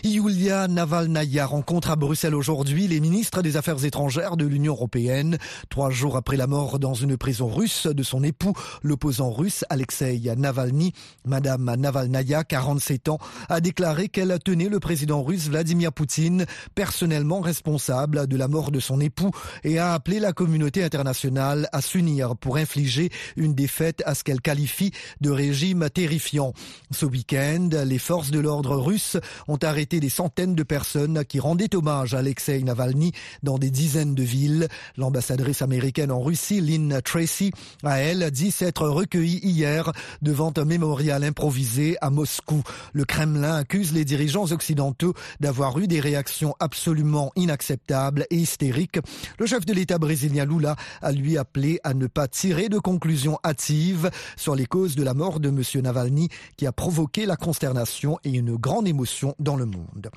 Yulia 0.04 0.68
Navalnaya 0.68 1.46
rencontre 1.46 1.90
à 1.90 1.96
Bruxelles 1.96 2.34
aujourd'hui 2.34 2.86
les 2.86 3.00
ministres 3.00 3.40
des 3.40 3.56
Affaires 3.56 3.82
étrangères 3.82 4.36
de 4.36 4.44
l'Union 4.44 4.74
européenne, 4.74 5.38
trois 5.70 5.88
jours 5.88 6.18
après 6.18 6.36
la 6.36 6.46
mort 6.46 6.78
dans 6.78 6.92
une 6.92 7.16
prison 7.16 7.48
russe 7.48 7.86
de 7.86 8.02
son 8.02 8.22
époux, 8.22 8.52
l'opposant 8.82 9.30
russe 9.30 9.64
Alexei 9.70 10.20
Navalny. 10.36 10.92
Madame 11.24 11.74
Navalnaya, 11.76 12.44
47 12.44 13.08
ans, 13.08 13.18
a 13.48 13.62
déclaré 13.62 14.08
qu'elle 14.10 14.36
tenait 14.44 14.68
le 14.68 14.78
président 14.78 15.22
russe 15.22 15.48
Vladimir 15.48 15.94
Poutine 15.94 16.44
personnellement 16.74 17.40
responsable 17.40 18.26
de 18.26 18.36
la 18.36 18.48
mort 18.48 18.70
de 18.70 18.80
son 18.80 19.00
époux 19.00 19.30
et 19.64 19.78
a 19.78 19.94
appelé 19.94 20.20
la 20.20 20.34
communauté 20.34 20.84
internationale 20.84 21.70
à 21.72 21.80
s'unir 21.80 22.36
pour 22.36 22.58
infliger 22.58 23.08
une 23.36 23.54
défaite 23.54 24.02
à 24.04 24.14
ce 24.14 24.24
qu'elle 24.24 24.42
qualifie 24.42 24.92
de 25.22 25.30
régime 25.30 25.88
terrifiant. 25.88 26.52
Ce 26.92 27.06
week-end, 27.06 27.70
les 27.86 27.98
forces 27.98 28.30
de 28.30 28.38
l'ordre 28.38 28.76
russes 28.76 29.16
ont 29.48 29.56
arrêté 29.56 29.98
des 29.98 30.10
centaines 30.10 30.54
de 30.54 30.62
personnes 30.62 31.24
qui 31.24 31.40
rendaient 31.40 31.74
hommage 31.74 32.12
à 32.14 32.18
Alexei 32.18 32.62
Navalny 32.62 33.12
dans 33.42 33.58
des 33.58 33.70
dizaines 33.70 34.14
de 34.14 34.22
villes. 34.22 34.68
L'ambassadrice 34.98 35.62
américaine 35.62 36.12
en 36.12 36.20
Russie, 36.20 36.60
Lynn 36.60 37.00
Tracy, 37.02 37.50
a 37.82 37.98
elle 37.98 38.30
dit 38.30 38.50
s'être 38.50 38.86
recueillie 38.86 39.40
hier 39.42 39.92
devant 40.20 40.52
un 40.56 40.64
mémorial 40.64 41.24
improvisé 41.24 41.96
à 42.02 42.10
Moscou. 42.10 42.62
Le 42.92 43.04
Kremlin 43.04 43.56
accuse 43.56 43.92
les 43.92 44.04
dirigeants 44.04 44.52
occidentaux 44.52 45.14
d'avoir 45.40 45.78
eu 45.78 45.86
des 45.86 46.00
réactions 46.00 46.54
absolument 46.60 47.32
inacceptables 47.36 48.26
et 48.30 48.36
hystériques. 48.36 49.00
Le 49.38 49.46
chef 49.46 49.64
de 49.64 49.72
l'État 49.72 49.98
brésilien 49.98 50.44
Lula 50.44 50.76
a 51.00 51.12
lui 51.12 51.38
appelé 51.38 51.80
à 51.84 51.94
ne 51.94 52.06
pas 52.06 52.28
tirer 52.28 52.68
de 52.68 52.78
conclusions 52.78 53.38
hâtives 53.44 54.10
sur 54.36 54.54
les 54.54 54.66
causes 54.66 54.94
de 54.94 55.02
la 55.02 55.14
mort 55.14 55.40
de 55.40 55.48
M. 55.48 55.62
Navalny 55.82 56.28
qui 56.56 56.66
a 56.66 56.72
provoqué 56.82 57.26
la 57.26 57.36
consternation 57.36 58.18
et 58.24 58.30
une 58.30 58.56
grande 58.56 58.88
émotion 58.88 59.36
dans 59.38 59.54
le 59.54 59.66
monde. 59.66 60.10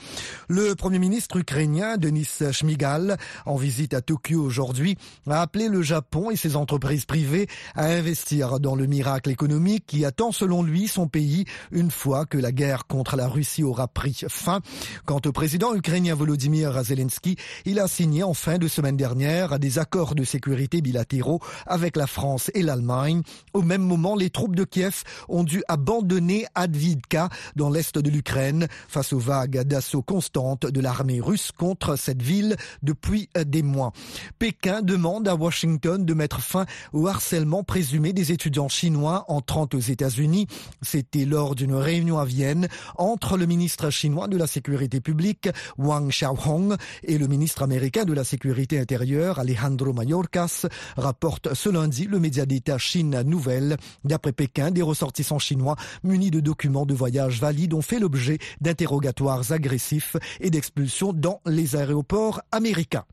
Le 0.50 0.74
Premier 0.74 0.98
ministre 0.98 1.38
ukrainien 1.38 1.98
Denis 1.98 2.27
Shmigal, 2.51 3.17
en 3.45 3.55
visite 3.55 3.93
à 3.93 4.01
Tokyo 4.01 4.41
aujourd'hui, 4.41 4.98
a 5.29 5.43
appelé 5.43 5.67
le 5.67 5.84
Japon 5.84 6.31
et 6.31 6.36
ses 6.36 6.55
entreprises 6.55 7.05
privées 7.05 7.45
à 7.75 7.86
investir 7.86 8.60
dans 8.60 8.75
le 8.75 8.88
miracle 8.88 9.29
économique 9.29 9.84
qui 9.86 10.05
attend 10.05 10.31
selon 10.31 10.63
lui 10.63 10.88
son 10.88 11.07
pays 11.07 11.45
une 11.72 11.91
fois 11.91 12.25
que 12.25 12.39
la 12.39 12.51
guerre 12.51 12.88
contre 12.88 13.15
la 13.15 13.27
Russie 13.27 13.62
aura 13.62 13.88
pris 13.88 14.22
fin. 14.27 14.62
Quant 15.05 15.22
au 15.24 15.31
président 15.31 15.75
ukrainien 15.75 16.15
Volodymyr 16.15 16.81
Zelensky, 16.84 17.36
il 17.65 17.79
a 17.79 17.88
signé 17.88 18.24
en 18.24 18.34
fin 18.34 18.57
de 18.57 18.67
semaine 18.67 18.98
dernière 18.98 19.60
des 19.60 19.77
accords 19.77 20.15
de 20.15 20.24
sécurité 20.24 20.81
bilatéraux 20.81 21.41
avec 21.67 21.95
la 21.95 22.07
France 22.07 22.50
et 22.55 22.63
l'Allemagne. 22.63 23.22
Au 23.53 23.62
même 23.62 23.84
moment, 23.84 24.15
les 24.15 24.31
troupes 24.31 24.55
de 24.55 24.63
Kiev 24.63 25.03
ont 25.29 25.43
dû 25.43 25.62
abandonner 25.67 26.48
Advidka 26.55 27.29
dans 27.55 27.69
l'est 27.69 27.97
de 27.97 28.09
l'Ukraine 28.09 28.67
face 28.88 29.13
aux 29.13 29.19
vagues 29.19 29.62
d'assaut 29.63 30.01
constantes 30.01 30.65
de 30.65 30.79
l'armée 30.79 31.21
russe 31.21 31.51
contre 31.51 31.95
cette 31.97 32.21
ville 32.21 32.55
depuis 32.81 33.29
des 33.45 33.63
mois. 33.63 33.93
Pékin 34.39 34.81
demande 34.81 35.27
à 35.27 35.35
Washington 35.35 36.05
de 36.05 36.13
mettre 36.13 36.41
fin 36.41 36.65
au 36.93 37.07
harcèlement 37.07 37.63
présumé 37.63 38.13
des 38.13 38.31
étudiants 38.31 38.69
chinois 38.69 39.25
entrant 39.27 39.67
aux 39.74 39.79
États-Unis. 39.79 40.47
C'était 40.81 41.25
lors 41.25 41.55
d'une 41.55 41.75
réunion 41.75 42.19
à 42.19 42.25
Vienne 42.25 42.67
entre 42.97 43.38
le 43.38 43.45
ministre 43.45 43.89
chinois 43.89 44.27
de 44.27 44.38
la 44.38 44.47
Sécurité 44.47 45.01
publique 45.01 45.50
Wang 45.77 46.09
Xiaohong 46.09 46.75
et 47.03 47.17
le 47.17 47.27
ministre 47.27 47.63
américain 47.63 48.05
de 48.05 48.13
la 48.13 48.24
Sécurité 48.24 48.79
intérieure 48.79 49.39
Alejandro 49.39 49.93
Mayorkas, 49.93 50.67
rapporte 50.97 51.53
ce 51.53 51.69
lundi 51.69 52.05
le 52.05 52.19
média 52.19 52.45
d'État 52.45 52.77
Chine 52.77 53.21
Nouvelle. 53.24 53.77
D'après 54.03 54.31
Pékin, 54.31 54.71
des 54.71 54.81
ressortissants 54.81 55.39
chinois 55.39 55.75
munis 56.03 56.31
de 56.31 56.39
documents 56.45 56.85
de 56.85 56.93
voyage 56.93 57.41
valides 57.41 57.73
ont 57.73 57.81
fait 57.81 57.99
l'objet 57.99 58.37
d'interrogatoires 58.61 59.51
agressifs 59.51 60.15
et 60.39 60.49
d'expulsions 60.49 61.11
dans 61.11 61.41
les 61.45 61.75
aéroports 61.75 62.39
américains. 62.53 63.03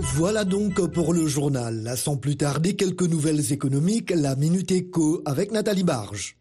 Voilà 0.00 0.44
donc 0.44 0.84
pour 0.92 1.14
le 1.14 1.26
journal. 1.26 1.94
Sans 1.96 2.16
plus 2.16 2.36
tarder, 2.36 2.76
quelques 2.76 3.02
nouvelles 3.02 3.52
économiques, 3.52 4.12
la 4.14 4.36
Minute 4.36 4.70
Éco 4.70 5.22
avec 5.24 5.50
Nathalie 5.52 5.84
Barge. 5.84 6.36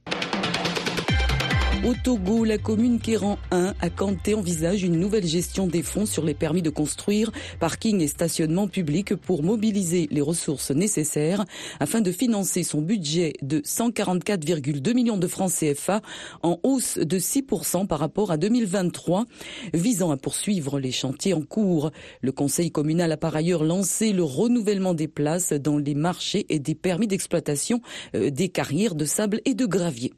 Au 1.87 1.93
Togo, 1.93 2.43
la 2.43 2.57
commune 2.57 2.99
Kéran 2.99 3.39
1 3.51 3.73
à 3.79 3.89
Kanté 3.89 4.33
envisage 4.33 4.83
une 4.83 4.99
nouvelle 4.99 5.25
gestion 5.25 5.67
des 5.67 5.81
fonds 5.81 6.05
sur 6.05 6.25
les 6.25 6.33
permis 6.33 6.61
de 6.61 6.69
construire, 6.69 7.31
parking 7.61 8.01
et 8.01 8.09
stationnement 8.09 8.67
public 8.67 9.15
pour 9.15 9.41
mobiliser 9.41 10.09
les 10.11 10.19
ressources 10.19 10.71
nécessaires 10.71 11.45
afin 11.79 12.01
de 12.01 12.11
financer 12.11 12.63
son 12.63 12.81
budget 12.81 13.31
de 13.41 13.61
144,2 13.61 14.93
millions 14.93 15.15
de 15.15 15.27
francs 15.27 15.49
CFA 15.49 16.01
en 16.43 16.59
hausse 16.63 16.97
de 16.97 17.19
6% 17.19 17.87
par 17.87 17.99
rapport 17.99 18.31
à 18.31 18.37
2023, 18.37 19.23
visant 19.73 20.11
à 20.11 20.17
poursuivre 20.17 20.81
les 20.81 20.91
chantiers 20.91 21.33
en 21.33 21.41
cours. 21.41 21.91
Le 22.19 22.33
conseil 22.33 22.69
communal 22.69 23.13
a 23.13 23.17
par 23.17 23.33
ailleurs 23.33 23.63
lancé 23.63 24.11
le 24.11 24.23
renouvellement 24.23 24.93
des 24.93 25.07
places 25.07 25.53
dans 25.53 25.77
les 25.77 25.95
marchés 25.95 26.45
et 26.49 26.59
des 26.59 26.75
permis 26.75 27.07
d'exploitation 27.07 27.79
euh, 28.13 28.29
des 28.29 28.49
carrières 28.49 28.95
de 28.95 29.05
sable 29.05 29.39
et 29.45 29.53
de 29.53 29.65
gravier. 29.65 30.11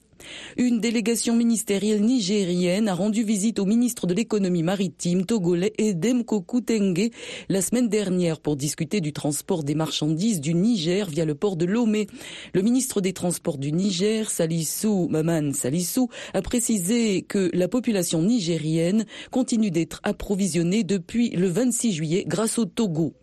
Une 0.57 0.79
délégation 0.79 1.35
ministérielle 1.35 2.01
nigérienne 2.01 2.87
a 2.87 2.93
rendu 2.93 3.23
visite 3.23 3.59
au 3.59 3.65
ministre 3.65 4.07
de 4.07 4.13
l'économie 4.13 4.63
maritime 4.63 5.25
togolais 5.25 5.73
Edem 5.77 6.23
Kokutenge 6.23 7.09
la 7.49 7.61
semaine 7.61 7.89
dernière 7.89 8.39
pour 8.39 8.55
discuter 8.55 9.01
du 9.01 9.13
transport 9.13 9.63
des 9.63 9.75
marchandises 9.75 10.41
du 10.41 10.53
Niger 10.53 11.09
via 11.09 11.25
le 11.25 11.35
port 11.35 11.55
de 11.55 11.65
Lomé. 11.65 12.07
Le 12.53 12.61
ministre 12.61 13.01
des 13.01 13.13
Transports 13.13 13.57
du 13.57 13.71
Niger, 13.71 14.29
Salissou 14.29 15.07
Maman 15.09 15.53
Salissou, 15.53 16.09
a 16.33 16.41
précisé 16.41 17.21
que 17.23 17.49
la 17.53 17.67
population 17.67 18.21
nigérienne 18.21 19.05
continue 19.31 19.71
d'être 19.71 19.99
approvisionnée 20.03 20.83
depuis 20.83 21.29
le 21.29 21.47
26 21.47 21.93
juillet 21.93 22.23
grâce 22.27 22.57
au 22.57 22.65
Togo. 22.65 23.13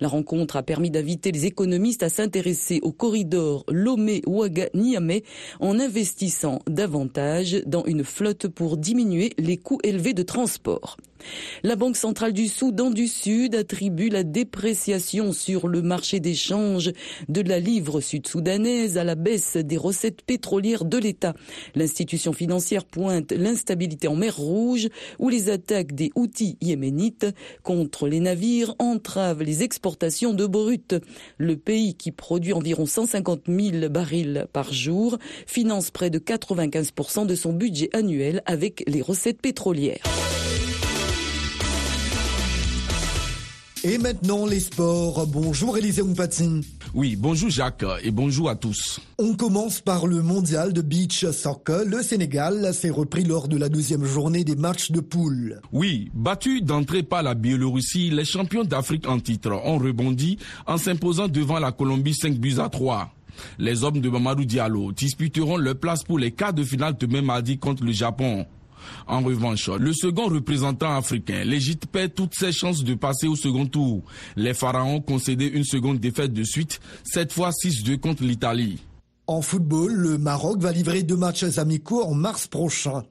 La 0.00 0.08
rencontre 0.08 0.56
a 0.56 0.62
permis 0.62 0.90
d'inviter 0.90 1.32
les 1.32 1.46
économistes 1.46 2.02
à 2.02 2.08
s'intéresser 2.08 2.80
au 2.82 2.92
corridor 2.92 3.64
Lomé-Ouaga-Niamey 3.68 5.22
en 5.60 5.78
investissant 5.78 6.60
davantage 6.66 7.62
dans 7.66 7.84
une 7.84 8.04
flotte 8.04 8.48
pour 8.48 8.76
diminuer 8.76 9.32
les 9.38 9.56
coûts 9.56 9.80
élevés 9.82 10.14
de 10.14 10.22
transport. 10.22 10.96
La 11.62 11.76
Banque 11.76 11.96
centrale 11.96 12.32
du 12.32 12.48
Soudan 12.48 12.90
du 12.90 13.08
Sud 13.08 13.54
attribue 13.54 14.08
la 14.08 14.24
dépréciation 14.24 15.32
sur 15.32 15.68
le 15.68 15.82
marché 15.82 16.20
d'échange 16.20 16.92
de 17.28 17.40
la 17.40 17.58
livre 17.58 18.00
sud-soudanaise 18.00 18.98
à 18.98 19.04
la 19.04 19.14
baisse 19.14 19.56
des 19.56 19.76
recettes 19.76 20.22
pétrolières 20.22 20.84
de 20.84 20.98
l'État. 20.98 21.34
L'institution 21.74 22.32
financière 22.32 22.84
pointe 22.84 23.32
l'instabilité 23.32 24.08
en 24.08 24.16
mer 24.16 24.36
Rouge 24.36 24.88
où 25.18 25.28
les 25.28 25.50
attaques 25.50 25.94
des 25.94 26.10
outils 26.14 26.56
yéménites 26.60 27.26
contre 27.62 28.08
les 28.08 28.20
navires 28.20 28.74
entravent 28.78 29.42
les 29.42 29.62
exportations 29.62 30.34
de 30.34 30.46
brut. 30.46 30.94
Le 31.38 31.56
pays 31.56 31.94
qui 31.94 32.12
produit 32.12 32.52
environ 32.52 32.86
150 32.86 33.42
000 33.48 33.88
barils 33.88 34.46
par 34.52 34.72
jour 34.72 35.18
finance 35.46 35.90
près 35.90 36.10
de 36.10 36.18
95% 36.18 37.26
de 37.26 37.34
son 37.34 37.52
budget 37.52 37.90
annuel 37.92 38.42
avec 38.46 38.84
les 38.86 39.02
recettes 39.02 39.40
pétrolières. 39.40 40.02
Et 43.84 43.98
maintenant 43.98 44.46
les 44.46 44.60
sports. 44.60 45.26
Bonjour 45.26 45.76
Élisée 45.76 46.04
Mpatine. 46.04 46.62
Oui, 46.94 47.16
bonjour 47.16 47.50
Jacques 47.50 47.84
et 48.04 48.12
bonjour 48.12 48.48
à 48.48 48.54
tous. 48.54 49.00
On 49.18 49.34
commence 49.34 49.80
par 49.80 50.06
le 50.06 50.22
mondial 50.22 50.72
de 50.72 50.82
beach 50.82 51.26
soccer. 51.32 51.84
Le 51.84 52.00
Sénégal 52.00 52.72
s'est 52.74 52.90
repris 52.90 53.24
lors 53.24 53.48
de 53.48 53.56
la 53.56 53.68
deuxième 53.68 54.04
journée 54.04 54.44
des 54.44 54.54
matchs 54.54 54.92
de 54.92 55.00
poule. 55.00 55.60
Oui, 55.72 56.12
battu 56.14 56.60
d'entrée 56.60 57.02
par 57.02 57.24
la 57.24 57.34
Biélorussie, 57.34 58.10
les 58.10 58.24
champions 58.24 58.62
d'Afrique 58.62 59.08
en 59.08 59.18
titre 59.18 59.50
ont 59.64 59.78
rebondi 59.78 60.38
en 60.68 60.78
s'imposant 60.78 61.26
devant 61.26 61.58
la 61.58 61.72
Colombie 61.72 62.14
5 62.14 62.34
buts 62.38 62.60
à 62.60 62.68
3. 62.68 63.12
Les 63.58 63.82
hommes 63.82 64.00
de 64.00 64.08
Mamadou 64.08 64.44
Diallo 64.44 64.92
disputeront 64.92 65.56
leur 65.56 65.76
place 65.76 66.04
pour 66.04 66.20
les 66.20 66.30
quarts 66.30 66.52
de 66.54 66.62
finale 66.62 66.94
demain 67.00 67.22
mardi 67.22 67.58
contre 67.58 67.82
le 67.82 67.90
Japon. 67.90 68.46
En 69.06 69.20
revanche, 69.20 69.68
le 69.68 69.92
second 69.92 70.28
représentant 70.28 70.96
africain, 70.96 71.44
l'Égypte 71.44 71.86
perd 71.86 72.14
toutes 72.14 72.34
ses 72.34 72.52
chances 72.52 72.84
de 72.84 72.94
passer 72.94 73.26
au 73.26 73.36
second 73.36 73.66
tour. 73.66 74.02
Les 74.36 74.54
Pharaons 74.54 75.00
concédé 75.00 75.46
une 75.46 75.64
seconde 75.64 75.98
défaite 75.98 76.32
de 76.32 76.44
suite, 76.44 76.80
cette 77.04 77.32
fois 77.32 77.50
6-2 77.50 77.98
contre 77.98 78.24
l'Italie. 78.24 78.78
En 79.26 79.40
football, 79.40 79.92
le 79.92 80.18
Maroc 80.18 80.60
va 80.60 80.72
livrer 80.72 81.02
deux 81.02 81.16
matchs 81.16 81.58
amicaux 81.58 82.02
en 82.02 82.14
mars 82.14 82.48
prochain. 82.48 83.04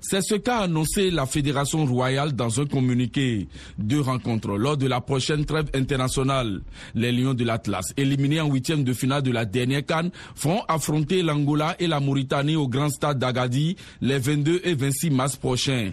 C'est 0.00 0.22
ce 0.22 0.34
qu'a 0.34 0.58
annoncé 0.58 1.10
la 1.10 1.26
Fédération 1.26 1.84
royale 1.86 2.32
dans 2.32 2.60
un 2.60 2.66
communiqué. 2.66 3.48
Deux 3.78 4.00
rencontres 4.00 4.56
lors 4.56 4.76
de 4.76 4.86
la 4.86 5.00
prochaine 5.00 5.44
trêve 5.44 5.70
internationale. 5.74 6.62
Les 6.94 7.12
Lions 7.12 7.34
de 7.34 7.44
l'Atlas, 7.44 7.92
éliminés 7.96 8.40
en 8.40 8.50
huitième 8.50 8.84
de 8.84 8.92
finale 8.92 9.22
de 9.22 9.30
la 9.30 9.44
dernière 9.44 9.84
canne, 9.84 10.10
vont 10.36 10.62
affronter 10.68 11.22
l'Angola 11.22 11.76
et 11.78 11.86
la 11.86 12.00
Mauritanie 12.00 12.56
au 12.56 12.68
Grand 12.68 12.90
Stade 12.90 13.18
d'Agadi 13.18 13.76
les 14.00 14.18
22 14.18 14.60
et 14.64 14.74
26 14.74 15.10
mars 15.10 15.36
prochains. 15.36 15.92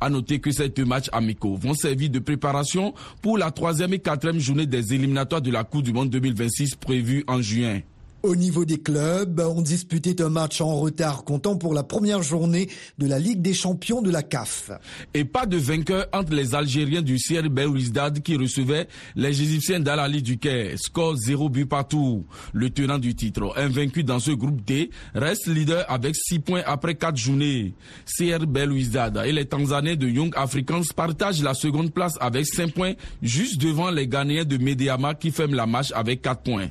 À 0.00 0.08
noter 0.08 0.38
que 0.38 0.50
ces 0.50 0.68
deux 0.68 0.84
matchs 0.84 1.08
amicaux 1.12 1.56
vont 1.56 1.74
servir 1.74 2.08
de 2.10 2.18
préparation 2.18 2.94
pour 3.20 3.36
la 3.36 3.50
troisième 3.50 3.92
et 3.94 3.98
quatrième 3.98 4.38
journée 4.38 4.66
des 4.66 4.94
éliminatoires 4.94 5.42
de 5.42 5.50
la 5.50 5.64
Coupe 5.64 5.82
du 5.82 5.92
Monde 5.92 6.10
2026 6.10 6.76
prévue 6.76 7.24
en 7.26 7.42
juin. 7.42 7.80
Au 8.22 8.34
niveau 8.34 8.64
des 8.64 8.78
clubs, 8.78 9.40
on 9.40 9.62
disputait 9.62 10.20
un 10.20 10.30
match 10.30 10.60
en 10.60 10.80
retard 10.80 11.22
comptant 11.22 11.56
pour 11.56 11.74
la 11.74 11.84
première 11.84 12.22
journée 12.22 12.68
de 12.98 13.06
la 13.06 13.20
Ligue 13.20 13.40
des 13.40 13.54
champions 13.54 14.02
de 14.02 14.10
la 14.10 14.24
CAF. 14.24 14.72
Et 15.14 15.24
pas 15.24 15.46
de 15.46 15.56
vainqueur 15.56 16.06
entre 16.12 16.32
les 16.32 16.54
Algériens 16.54 17.02
du 17.02 17.18
CR 17.18 17.48
Belouizdad 17.48 18.22
qui 18.22 18.36
recevaient 18.36 18.88
les 19.14 19.40
Égyptiens 19.40 19.78
d'Al-Ali 19.78 20.22
du 20.22 20.38
Caire. 20.38 20.76
Score 20.76 21.14
0 21.14 21.48
but 21.50 21.66
partout. 21.66 22.26
Le 22.52 22.70
tenant 22.70 22.98
du 22.98 23.14
titre, 23.14 23.52
invaincu 23.56 24.02
dans 24.02 24.18
ce 24.18 24.32
groupe 24.32 24.64
D, 24.64 24.90
reste 25.14 25.46
leader 25.46 25.84
avec 25.88 26.16
6 26.16 26.40
points 26.40 26.62
après 26.66 26.96
4 26.96 27.16
journées. 27.16 27.74
CR 28.06 28.44
Belouizdad 28.46 29.22
et 29.24 29.30
les 29.30 29.44
Tanzaniens 29.44 29.94
de 29.94 30.08
Young 30.08 30.32
Africans 30.34 30.82
partagent 30.96 31.42
la 31.42 31.54
seconde 31.54 31.92
place 31.92 32.14
avec 32.20 32.46
5 32.46 32.72
points 32.72 32.94
juste 33.22 33.60
devant 33.60 33.90
les 33.90 34.08
Ghanéens 34.08 34.44
de 34.44 34.56
Mediama 34.56 35.14
qui 35.14 35.30
ferment 35.30 35.54
la 35.54 35.66
marche 35.66 35.92
avec 35.94 36.22
4 36.22 36.42
points. 36.42 36.68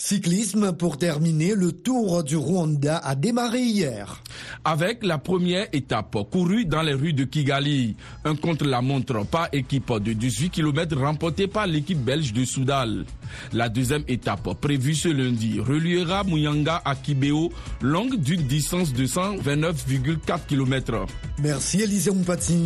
Cyclisme 0.00 0.74
pour 0.74 0.96
terminer, 0.96 1.56
le 1.56 1.72
Tour 1.72 2.22
du 2.22 2.36
Rwanda 2.36 2.98
a 2.98 3.16
démarré 3.16 3.62
hier. 3.62 4.22
Avec 4.64 5.04
la 5.04 5.18
première 5.18 5.66
étape 5.72 6.16
courue 6.30 6.64
dans 6.64 6.82
les 6.82 6.92
rues 6.94 7.12
de 7.12 7.24
Kigali, 7.24 7.96
un 8.24 8.36
contre-la-montre 8.36 9.26
par 9.26 9.48
équipe 9.52 9.92
de 9.92 10.12
18 10.12 10.50
km 10.50 10.96
remporté 10.96 11.48
par 11.48 11.66
l'équipe 11.66 11.98
belge 11.98 12.32
de 12.32 12.44
Soudal. 12.44 13.06
La 13.52 13.68
deuxième 13.68 14.04
étape 14.06 14.48
prévue 14.60 14.94
ce 14.94 15.08
lundi 15.08 15.58
reliera 15.58 16.22
Muyanga 16.22 16.80
à 16.84 16.94
Kibeo, 16.94 17.50
longue 17.82 18.20
d'une 18.20 18.42
distance 18.42 18.92
de 18.92 19.04
129,4 19.04 20.46
km. 20.46 21.06
Merci 21.42 21.82
Élisée 21.82 22.12
Mpati. 22.12 22.62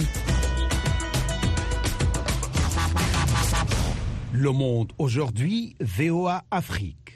Le 4.34 4.50
monde 4.50 4.92
aujourd'hui, 4.98 5.76
VOA 5.80 6.44
Afrique. 6.50 7.11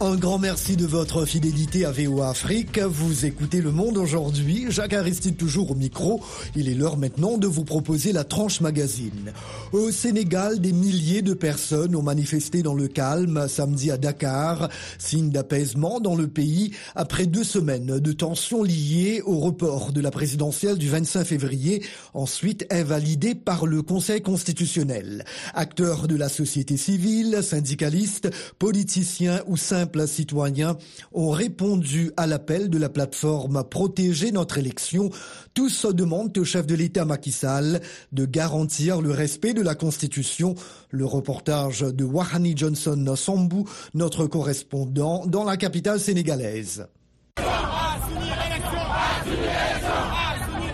Un 0.00 0.14
grand 0.14 0.38
merci 0.38 0.76
de 0.76 0.86
votre 0.86 1.24
fidélité 1.24 1.84
à 1.84 1.90
VOA 1.90 2.28
Afrique. 2.28 2.78
Vous 2.78 3.26
écoutez 3.26 3.60
Le 3.60 3.72
Monde 3.72 3.98
aujourd'hui. 3.98 4.66
Jacques 4.68 4.92
Aristide 4.92 5.36
toujours 5.36 5.72
au 5.72 5.74
micro. 5.74 6.22
Il 6.54 6.68
est 6.68 6.74
l'heure 6.74 6.96
maintenant 6.96 7.36
de 7.36 7.48
vous 7.48 7.64
proposer 7.64 8.12
la 8.12 8.22
tranche 8.22 8.60
magazine. 8.60 9.32
Au 9.72 9.90
Sénégal, 9.90 10.60
des 10.60 10.70
milliers 10.70 11.22
de 11.22 11.34
personnes 11.34 11.96
ont 11.96 12.02
manifesté 12.02 12.62
dans 12.62 12.74
le 12.74 12.86
calme 12.86 13.48
samedi 13.48 13.90
à 13.90 13.96
Dakar, 13.96 14.68
signe 14.98 15.30
d'apaisement 15.30 15.98
dans 15.98 16.14
le 16.14 16.28
pays 16.28 16.70
après 16.94 17.26
deux 17.26 17.42
semaines 17.42 17.98
de 17.98 18.12
tensions 18.12 18.62
liées 18.62 19.20
au 19.26 19.40
report 19.40 19.90
de 19.92 20.00
la 20.00 20.12
présidentielle 20.12 20.78
du 20.78 20.88
25 20.88 21.24
février, 21.24 21.82
ensuite 22.14 22.66
invalidée 22.70 23.34
par 23.34 23.66
le 23.66 23.82
Conseil 23.82 24.22
constitutionnel. 24.22 25.24
Acteurs 25.54 26.06
de 26.06 26.14
la 26.14 26.28
société 26.28 26.76
civile, 26.76 27.40
syndicalistes, 27.42 28.30
politiciens 28.60 29.42
ou 29.48 29.56
simples 29.56 29.87
citoyens 30.06 30.76
ont 31.12 31.30
répondu 31.30 32.12
à 32.16 32.26
l'appel 32.26 32.70
de 32.70 32.78
la 32.78 32.88
plateforme 32.88 33.64
Protéger 33.68 34.32
notre 34.32 34.58
élection. 34.58 35.10
Tous 35.54 35.86
demandent 35.86 36.36
au 36.38 36.44
chef 36.44 36.66
de 36.66 36.74
l'État 36.74 37.04
Macky 37.04 37.32
Sall 37.32 37.80
de 38.12 38.24
garantir 38.24 39.00
le 39.00 39.10
respect 39.10 39.54
de 39.54 39.62
la 39.62 39.74
Constitution. 39.74 40.54
Le 40.90 41.04
reportage 41.04 41.80
de 41.80 42.04
Wahani 42.04 42.56
Johnson 42.56 43.14
Sambou, 43.16 43.68
notre 43.94 44.26
correspondant 44.26 45.26
dans 45.26 45.44
la 45.44 45.56
capitale 45.56 46.00
sénégalaise. 46.00 46.86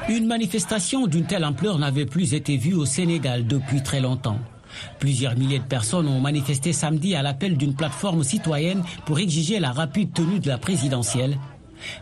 Une 0.08 0.26
manifestation 0.26 1.06
d'une 1.06 1.26
telle 1.26 1.44
ampleur 1.44 1.78
n'avait 1.78 2.06
plus 2.06 2.34
été 2.34 2.56
vue 2.56 2.74
au 2.74 2.84
Sénégal 2.84 3.46
depuis 3.46 3.82
très 3.82 4.00
longtemps. 4.00 4.38
Plusieurs 4.98 5.36
milliers 5.36 5.58
de 5.58 5.64
personnes 5.64 6.08
ont 6.08 6.20
manifesté 6.20 6.72
samedi 6.72 7.14
à 7.14 7.22
l'appel 7.22 7.56
d'une 7.56 7.74
plateforme 7.74 8.24
citoyenne 8.24 8.82
pour 9.04 9.18
exiger 9.18 9.60
la 9.60 9.72
rapide 9.72 10.12
tenue 10.12 10.40
de 10.40 10.48
la 10.48 10.58
présidentielle. 10.58 11.38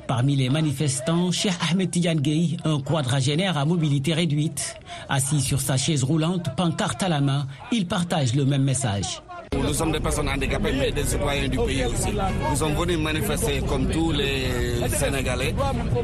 Parmi 0.06 0.36
les 0.36 0.48
manifestants, 0.48 1.32
Cheikh 1.32 1.54
Ahmed 1.70 1.90
Tidiane 1.90 2.20
Gueye, 2.20 2.56
un 2.64 2.80
quadragénaire 2.80 3.58
à 3.58 3.64
mobilité 3.64 4.14
réduite. 4.14 4.76
Assis 5.08 5.40
sur 5.40 5.60
sa 5.60 5.76
chaise 5.76 6.04
roulante, 6.04 6.54
pancarte 6.56 7.02
à 7.02 7.08
la 7.08 7.20
main, 7.20 7.46
il 7.72 7.86
partage 7.86 8.34
le 8.34 8.44
même 8.44 8.62
message. 8.62 9.22
Nous 9.54 9.75
sommes 9.75 9.92
des 9.92 10.00
personnes 10.00 10.28
handicapées, 10.28 10.73
mais 10.78 10.90
des 10.92 11.04
citoyens 11.04 11.49
du 11.49 11.59
pays 11.59 11.85
aussi. 11.85 12.11
Nous 12.50 12.56
sommes 12.56 12.75
venus 12.75 12.99
manifester 12.99 13.61
comme 13.68 13.87
tous 13.88 14.12
les 14.12 14.88
Sénégalais, 14.88 15.54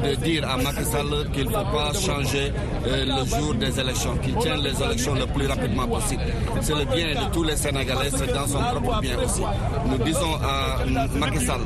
de 0.04 0.14
dire 0.16 0.48
à 0.48 0.56
Macky 0.56 0.84
qu'il 1.32 1.44
ne 1.44 1.50
faut 1.50 1.64
pas 1.64 1.92
changer 1.94 2.52
euh, 2.86 3.04
le 3.04 3.26
jour 3.26 3.54
des 3.54 3.78
élections, 3.80 4.16
qu'il 4.18 4.34
tienne 4.36 4.60
les 4.60 4.82
élections 4.82 5.14
le 5.14 5.26
plus 5.26 5.46
rapidement 5.46 5.86
possible. 5.86 6.22
C'est 6.60 6.74
le 6.74 6.84
bien 6.84 7.08
de 7.26 7.32
tous 7.32 7.42
les 7.44 7.56
Sénégalais, 7.56 8.10
c'est 8.14 8.32
dans 8.32 8.46
son 8.46 8.58
propre 8.58 9.00
bien 9.00 9.16
aussi. 9.22 9.42
Nous 9.86 10.04
disons 10.04 10.34
à 10.42 10.84
Macky 11.18 11.44
Sall, 11.44 11.60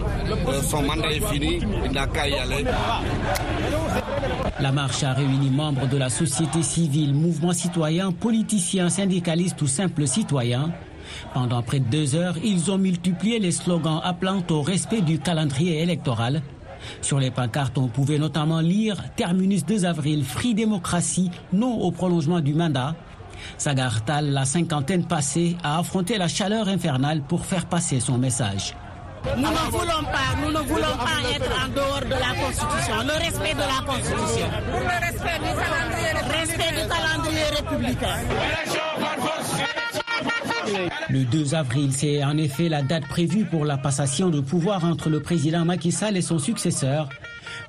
euh, 0.48 0.62
son 0.62 0.82
mandat 0.82 1.12
est 1.12 1.26
fini, 1.32 1.60
il 1.84 1.92
n'a 1.92 2.06
qu'à 2.06 2.28
y 2.28 2.34
aller. 2.34 2.64
La 4.60 4.72
marche 4.72 5.02
a 5.02 5.12
réuni 5.12 5.50
membres 5.50 5.88
de 5.88 5.96
la 5.96 6.08
société 6.08 6.62
civile, 6.62 7.14
mouvements 7.14 7.52
citoyens, 7.52 8.12
politiciens, 8.12 8.88
syndicalistes 8.88 9.60
ou 9.62 9.66
simples 9.66 10.06
citoyens. 10.06 10.70
Pendant 11.34 11.62
près 11.62 11.80
de 11.80 11.88
deux 11.88 12.14
heures, 12.14 12.36
ils 12.42 12.70
ont 12.70 12.78
multiplié 12.78 13.38
les 13.38 13.52
slogans 13.52 14.00
appelant 14.02 14.42
au 14.50 14.62
respect 14.62 15.00
du 15.00 15.18
calendrier 15.18 15.80
électoral. 15.82 16.42
Sur 17.00 17.18
les 17.18 17.30
pancartes, 17.30 17.78
on 17.78 17.88
pouvait 17.88 18.18
notamment 18.18 18.60
lire 18.60 18.96
Terminus 19.16 19.64
2 19.64 19.84
avril, 19.84 20.24
Free 20.24 20.54
Démocratie, 20.54 21.30
non 21.52 21.80
au 21.80 21.90
prolongement 21.90 22.40
du 22.40 22.54
mandat. 22.54 22.94
Sagartal, 23.58 24.30
la 24.30 24.44
cinquantaine 24.44 25.06
passée, 25.06 25.56
a 25.62 25.78
affronté 25.78 26.18
la 26.18 26.28
chaleur 26.28 26.68
infernale 26.68 27.22
pour 27.22 27.44
faire 27.46 27.66
passer 27.66 28.00
son 28.00 28.18
message. 28.18 28.74
Nous 29.36 29.42
ne 29.42 29.70
voulons 29.70 30.02
pas, 30.10 30.34
nous 30.42 30.50
ne 30.50 30.58
voulons 30.66 30.96
pas 30.98 31.22
être 31.34 31.64
en 31.64 31.68
dehors 31.68 32.00
de 32.00 32.10
la 32.10 32.34
Constitution, 32.44 32.96
le 33.04 33.24
respect 33.24 33.54
de 33.54 33.60
la 33.60 33.86
Constitution. 33.86 34.48
Pour 34.70 34.80
le 34.80 35.06
respect 35.06 35.38
du 35.38 35.52
calendrier, 35.62 36.12
respect 36.40 36.72
du 36.72 36.88
calendrier 36.88 37.44
républicain. 37.56 38.16
Le 41.08 41.24
2 41.24 41.54
avril, 41.54 41.90
c'est 41.92 42.22
en 42.24 42.36
effet 42.36 42.68
la 42.68 42.82
date 42.82 43.06
prévue 43.08 43.44
pour 43.44 43.64
la 43.64 43.76
passation 43.76 44.28
de 44.30 44.40
pouvoir 44.40 44.84
entre 44.84 45.08
le 45.10 45.20
président 45.20 45.64
Macky 45.64 45.92
Sall 45.92 46.16
et 46.16 46.22
son 46.22 46.38
successeur. 46.38 47.08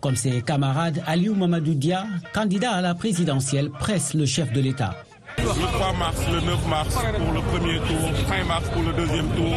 Comme 0.01 0.15
ses 0.15 0.41
camarades, 0.41 1.01
Aliou 1.07 1.35
Mamadou 1.35 1.73
Dia, 1.75 2.05
candidat 2.33 2.71
à 2.71 2.81
la 2.81 2.93
présidentielle, 2.95 3.69
presse 3.69 4.13
le 4.13 4.25
chef 4.25 4.51
de 4.51 4.61
l'État. 4.61 4.95
Le 5.37 5.43
3 5.45 5.93
mars, 5.93 6.17
le 6.31 6.41
9 6.41 6.67
mars 6.67 6.95
pour 7.17 7.33
le 7.33 7.41
premier 7.41 7.77
tour, 7.79 8.27
fin 8.27 8.43
mars 8.45 8.69
pour 8.71 8.83
le 8.83 8.93
deuxième 8.93 9.27
tour, 9.29 9.53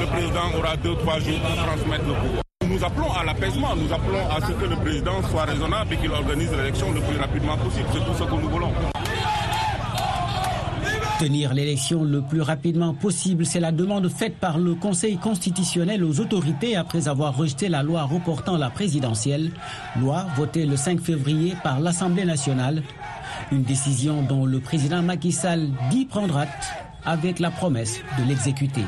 le 0.00 0.06
président 0.06 0.58
aura 0.58 0.76
2-3 0.76 1.24
jours 1.24 1.40
pour 1.40 1.56
transmettre 1.56 2.04
le 2.06 2.14
pouvoir. 2.14 2.42
Nous 2.68 2.84
appelons 2.84 3.12
à 3.12 3.24
l'apaisement, 3.24 3.76
nous 3.76 3.92
appelons 3.92 4.28
à 4.30 4.40
ce 4.46 4.52
que 4.52 4.64
le 4.68 4.76
président 4.76 5.22
soit 5.30 5.44
raisonnable 5.44 5.94
et 5.94 5.96
qu'il 5.96 6.10
organise 6.10 6.50
l'élection 6.52 6.92
le 6.92 7.00
plus 7.00 7.16
rapidement 7.18 7.56
possible. 7.58 7.86
C'est 7.92 8.04
tout 8.04 8.14
ce 8.18 8.24
que 8.24 8.34
nous 8.40 8.48
voulons. 8.50 8.72
Tenir 11.24 11.54
l'élection 11.54 12.04
le 12.04 12.20
plus 12.20 12.42
rapidement 12.42 12.92
possible, 12.92 13.46
c'est 13.46 13.58
la 13.58 13.72
demande 13.72 14.10
faite 14.10 14.36
par 14.36 14.58
le 14.58 14.74
Conseil 14.74 15.16
constitutionnel 15.16 16.04
aux 16.04 16.20
autorités 16.20 16.76
après 16.76 17.08
avoir 17.08 17.34
rejeté 17.34 17.70
la 17.70 17.82
loi 17.82 18.02
reportant 18.02 18.58
la 18.58 18.68
présidentielle, 18.68 19.50
loi 19.98 20.26
votée 20.36 20.66
le 20.66 20.76
5 20.76 21.00
février 21.00 21.54
par 21.62 21.80
l'Assemblée 21.80 22.26
nationale. 22.26 22.82
Une 23.50 23.62
décision 23.62 24.20
dont 24.20 24.44
le 24.44 24.60
président 24.60 25.00
Macky 25.00 25.32
Sall 25.32 25.70
dit 25.90 26.04
prendre 26.04 26.36
acte 26.36 26.66
avec 27.06 27.38
la 27.38 27.50
promesse 27.50 28.00
de 28.18 28.24
l'exécuter. 28.28 28.84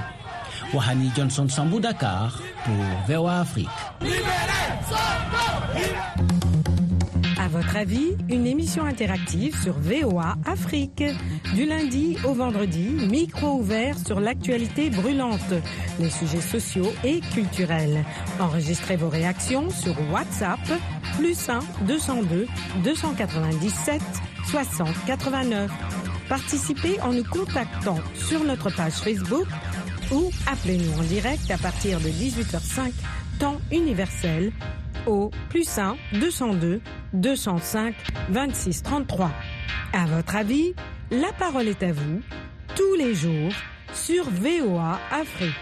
Wahani 0.74 1.10
Johnson 1.16 1.48
Sambou 1.48 1.80
Dakar 1.80 2.38
pour 2.66 2.74
VOA 3.08 3.40
Afrique. 3.40 3.68
Votre 7.56 7.76
avis, 7.76 8.14
une 8.28 8.46
émission 8.46 8.84
interactive 8.84 9.58
sur 9.62 9.72
VOA 9.78 10.36
Afrique. 10.44 11.02
Du 11.54 11.64
lundi 11.64 12.18
au 12.26 12.34
vendredi, 12.34 12.90
micro 13.10 13.60
ouvert 13.60 13.96
sur 13.98 14.20
l'actualité 14.20 14.90
brûlante, 14.90 15.54
les 15.98 16.10
sujets 16.10 16.42
sociaux 16.42 16.92
et 17.02 17.20
culturels. 17.32 18.04
Enregistrez 18.40 18.96
vos 18.96 19.08
réactions 19.08 19.70
sur 19.70 19.94
WhatsApp, 20.12 20.60
plus 21.16 21.48
1 21.48 21.60
202 21.86 22.46
297 22.84 24.02
60 24.50 24.88
89. 25.06 25.70
Participez 26.28 27.00
en 27.00 27.14
nous 27.14 27.24
contactant 27.24 27.98
sur 28.14 28.44
notre 28.44 28.68
page 28.68 28.96
Facebook 28.96 29.46
ou 30.12 30.30
appelez-nous 30.46 31.00
en 31.00 31.04
direct 31.04 31.50
à 31.50 31.56
partir 31.56 32.00
de 32.00 32.08
18h05, 32.08 32.92
temps 33.38 33.56
universel, 33.72 34.52
au 35.06 35.30
plus 35.48 35.78
1 35.78 35.96
202 36.14 36.80
205 37.12 37.94
26 38.30 38.82
33. 38.82 39.30
À 39.92 40.06
votre 40.06 40.36
avis, 40.36 40.74
la 41.10 41.32
parole 41.38 41.68
est 41.68 41.82
à 41.82 41.92
vous, 41.92 42.20
tous 42.74 42.94
les 42.98 43.14
jours, 43.14 43.52
sur 43.92 44.24
VOA 44.30 44.98
Afrique. 45.10 45.54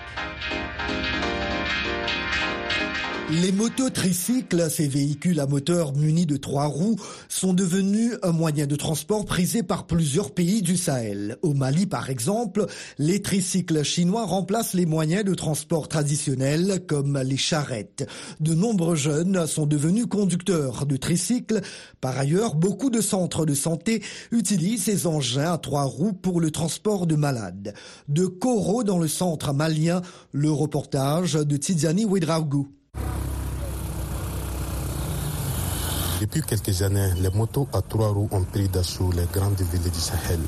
Les 3.30 3.52
mototricycles, 3.52 4.70
ces 4.70 4.86
véhicules 4.86 5.40
à 5.40 5.46
moteur 5.46 5.96
munis 5.96 6.26
de 6.26 6.36
trois 6.36 6.66
roues, 6.66 6.96
sont 7.30 7.54
devenus 7.54 8.12
un 8.22 8.32
moyen 8.32 8.66
de 8.66 8.76
transport 8.76 9.24
prisé 9.24 9.62
par 9.62 9.86
plusieurs 9.86 10.32
pays 10.32 10.60
du 10.60 10.76
Sahel. 10.76 11.38
Au 11.40 11.54
Mali, 11.54 11.86
par 11.86 12.10
exemple, 12.10 12.66
les 12.98 13.22
tricycles 13.22 13.82
chinois 13.82 14.26
remplacent 14.26 14.74
les 14.74 14.84
moyens 14.84 15.24
de 15.24 15.34
transport 15.34 15.88
traditionnels 15.88 16.84
comme 16.86 17.18
les 17.18 17.38
charrettes. 17.38 18.06
De 18.40 18.52
nombreux 18.52 18.94
jeunes 18.96 19.46
sont 19.46 19.64
devenus 19.64 20.06
conducteurs 20.06 20.84
de 20.84 20.98
tricycles. 20.98 21.62
Par 22.02 22.18
ailleurs, 22.18 22.54
beaucoup 22.54 22.90
de 22.90 23.00
centres 23.00 23.46
de 23.46 23.54
santé 23.54 24.02
utilisent 24.32 24.84
ces 24.84 25.06
engins 25.06 25.54
à 25.54 25.58
trois 25.58 25.84
roues 25.84 26.12
pour 26.12 26.42
le 26.42 26.50
transport 26.50 27.06
de 27.06 27.16
malades. 27.16 27.72
De 28.06 28.26
Koro 28.26 28.84
dans 28.84 28.98
le 28.98 29.08
centre 29.08 29.54
malien, 29.54 30.02
le 30.32 30.50
reportage 30.50 31.32
de 31.32 31.56
Tidiane 31.56 32.04
Ouedraougou. 32.04 32.68
Depuis 36.20 36.42
quelques 36.42 36.80
années, 36.82 37.10
les 37.20 37.30
motos 37.30 37.68
à 37.72 37.82
trois 37.82 38.08
roues 38.08 38.28
ont 38.30 38.44
pris 38.44 38.68
d'assaut 38.68 39.10
les 39.12 39.26
grandes 39.32 39.60
villes 39.60 39.90
du 39.90 39.98
Sahel. 39.98 40.38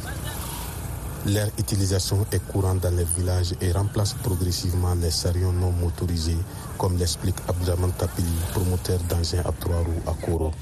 Leur 1.26 1.48
utilisation 1.58 2.24
est 2.30 2.38
courante 2.46 2.80
dans 2.80 2.94
les 2.96 3.04
villages 3.16 3.52
et 3.60 3.72
remplace 3.72 4.14
progressivement 4.14 4.94
les 4.94 5.10
chariots 5.10 5.50
non 5.50 5.72
motorisés, 5.72 6.38
comme 6.78 6.96
l'explique 6.98 7.34
Abdraman 7.48 7.90
Tapili, 7.98 8.28
promoteur 8.52 9.00
d'engins 9.08 9.40
à 9.44 9.50
trois 9.58 9.78
roues 9.80 10.02
à 10.06 10.14
Koro. 10.24 10.52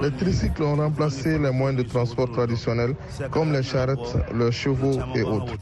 Les 0.00 0.10
tricycles 0.12 0.62
ont 0.62 0.76
remplacé 0.76 1.38
les 1.38 1.50
moyens 1.50 1.84
de 1.84 1.88
transport 1.88 2.30
traditionnels, 2.32 2.96
comme 3.30 3.52
les 3.52 3.62
charrettes, 3.62 4.16
les 4.34 4.50
chevaux 4.50 4.98
et 5.14 5.22
autres. 5.22 5.52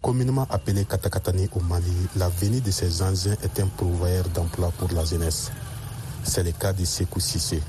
Communément 0.00 0.46
appelé 0.48 0.84
Katakatani 0.84 1.48
au 1.56 1.60
Mali, 1.60 1.92
la 2.16 2.28
venue 2.28 2.60
de 2.60 2.70
ces 2.70 3.02
engins 3.02 3.34
est 3.42 3.60
un 3.60 3.66
pourvoyeur 3.66 4.24
d'emploi 4.32 4.70
pour 4.78 4.88
la 4.94 5.04
jeunesse. 5.04 5.50
C'est 6.22 6.44
le 6.44 6.52
cas 6.52 6.72
de 6.72 6.84
Sekou 6.84 7.18
Sissé. 7.20 7.60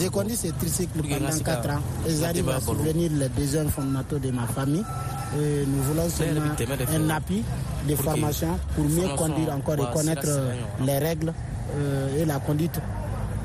J'ai 0.00 0.08
conduit 0.08 0.36
ces 0.36 0.50
tricycles 0.50 1.00
pendant 1.02 1.38
4 1.44 1.70
ans 1.70 1.80
et 2.08 2.14
j'arrive 2.16 2.48
à 2.48 2.60
souvenir 2.60 3.10
les 3.12 3.28
besoins 3.28 3.68
fondamentaux 3.68 4.18
de 4.18 4.30
ma 4.32 4.46
famille. 4.48 4.84
Et 5.38 5.64
nous 5.64 5.82
voulons 5.84 6.08
seulement 6.10 6.40
un 6.92 7.10
appui 7.10 7.44
de 7.88 7.94
formation 7.94 8.58
pour 8.74 8.84
mieux 8.84 9.08
conduire 9.16 9.52
encore 9.54 9.74
et 9.76 9.92
connaître 9.94 10.26
les 10.84 10.98
règles 10.98 11.32
et 12.18 12.24
la 12.24 12.40
conduite 12.40 12.80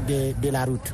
de, 0.08 0.34
de 0.42 0.50
la 0.50 0.66
route. 0.66 0.94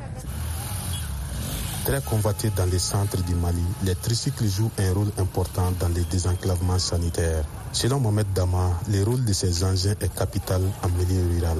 Très 1.84 2.02
convoités 2.02 2.50
dans 2.56 2.66
les 2.66 2.78
centres 2.78 3.22
du 3.24 3.34
Mali, 3.34 3.62
les 3.84 3.94
tricycles 3.94 4.46
jouent 4.46 4.70
un 4.78 4.92
rôle 4.92 5.10
important 5.18 5.72
dans 5.80 5.88
les 5.88 6.04
désenclavements 6.04 6.78
sanitaires. 6.78 7.42
Selon 7.72 8.00
Mohamed 8.00 8.26
Dama, 8.34 8.78
le 8.88 9.02
rôle 9.02 9.24
de 9.24 9.32
ces 9.32 9.64
engins 9.64 9.94
est 9.98 10.14
capital 10.14 10.60
en 10.82 10.88
milieu 10.90 11.22
rural. 11.34 11.56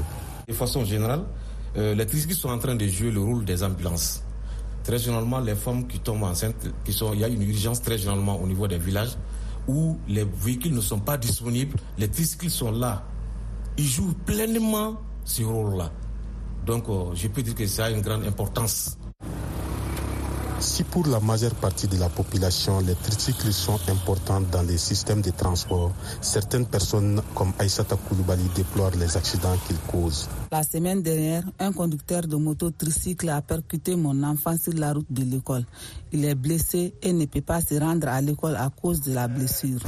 De 0.47 0.53
façon 0.53 0.85
générale, 0.85 1.25
euh, 1.79 1.95
les 1.95 2.05
tricycles 2.05 2.35
sont 2.35 2.51
en 2.51 2.59
train 2.59 2.75
de 2.75 2.87
jouer 2.87 3.11
le 3.11 3.21
rôle 3.21 3.47
des 3.47 3.63
ambulances. 3.63 4.23
Très 4.85 4.99
généralement, 4.99 5.41
les 5.41 5.55
femmes 5.55 5.87
qui 5.89 6.01
tombent 6.01 6.25
enceintes, 6.25 6.69
qui 6.85 6.93
sont, 6.93 7.15
il 7.15 7.21
y 7.21 7.25
a 7.25 7.29
une 7.29 7.43
urgence 7.43 7.81
très 7.81 7.97
généralement 7.97 8.41
au 8.41 8.47
niveau 8.47 8.69
des 8.69 8.79
villages 8.79 9.17
où 9.67 9.99
les 10.07 10.25
véhicules 10.25 10.75
ne 10.75 10.81
sont 10.83 11.01
pas 11.01 11.17
disponibles, 11.17 11.77
les 11.97 12.09
tricycles 12.09 12.51
sont 12.51 12.73
là. 12.73 13.05
Ils 13.79 13.87
jouent 13.87 14.15
pleinement 14.27 15.01
ce 15.25 15.43
rôle-là. 15.45 15.91
Donc, 16.67 16.89
euh, 16.89 17.15
je 17.15 17.29
peux 17.29 17.43
dire 17.43 17.55
que 17.55 17.67
ça 17.67 17.87
a 17.87 17.91
une 17.91 18.03
grande 18.03 18.25
importance. 18.27 18.99
Si 20.61 20.85
pour 20.85 21.07
la 21.07 21.21
majeure 21.21 21.55
partie 21.55 21.89
de 21.89 21.97
la 21.99 22.11
population, 22.11 22.81
les 22.81 22.95
tricycles 22.95 23.51
sont 23.53 23.81
importants 23.89 24.43
dans 24.43 24.61
les 24.63 24.77
systèmes 24.77 25.23
de 25.23 25.31
transport, 25.31 25.91
certaines 26.21 26.67
personnes 26.67 27.23
comme 27.35 27.53
Aïssata 27.59 27.97
Koulibaly 27.97 28.45
déplorent 28.55 28.91
les 28.99 29.17
accidents 29.17 29.57
qu'ils 29.67 29.79
causent. 29.91 30.29
La 30.53 30.63
semaine 30.63 31.03
dernière, 31.03 31.45
un 31.59 31.73
conducteur 31.73 32.23
de 32.23 32.37
moto 32.37 32.71
tricycle 32.71 33.31
a 33.31 33.41
percuté 33.41 33.97
mon 33.97 34.23
enfant 34.23 34.55
sur 34.59 34.75
la 34.75 34.93
route 34.93 35.11
de 35.11 35.25
l'école. 35.25 35.65
Il 36.13 36.27
est 36.27 36.35
blessé 36.35 36.95
et 37.01 37.15
ne 37.15 37.25
peut 37.25 37.41
pas 37.41 37.63
se 37.63 37.75
rendre 37.81 38.09
à 38.09 38.21
l'école 38.21 38.57
à 38.57 38.69
cause 38.69 39.01
de 39.01 39.15
la 39.15 39.29
blessure. 39.29 39.81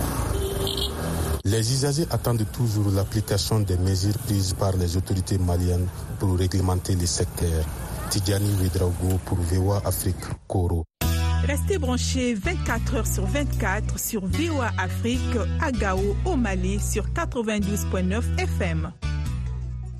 Les 1.44 1.72
usagers 1.72 2.06
attendent 2.10 2.46
toujours 2.50 2.88
l'application 2.90 3.60
des 3.60 3.76
mesures 3.76 4.16
prises 4.18 4.54
par 4.54 4.74
les 4.76 4.96
autorités 4.96 5.38
maliennes 5.38 5.86
pour 6.18 6.38
réglementer 6.38 6.94
les 6.94 7.06
secteurs. 7.06 7.66
Tidjani 8.12 8.46
pour 9.24 9.38
VOA 9.38 9.80
Afrique, 9.86 10.16
Koro. 10.46 10.84
Restez 11.46 11.78
branchés 11.78 12.34
24 12.34 12.94
heures 12.94 13.06
sur 13.06 13.24
24 13.24 13.98
sur 13.98 14.26
VOA 14.26 14.70
Afrique 14.78 15.18
à 15.62 15.72
Gao, 15.72 15.98
au 16.26 16.36
Mali, 16.36 16.78
sur 16.78 17.06
92.9 17.08 18.22
FM. 18.38 18.92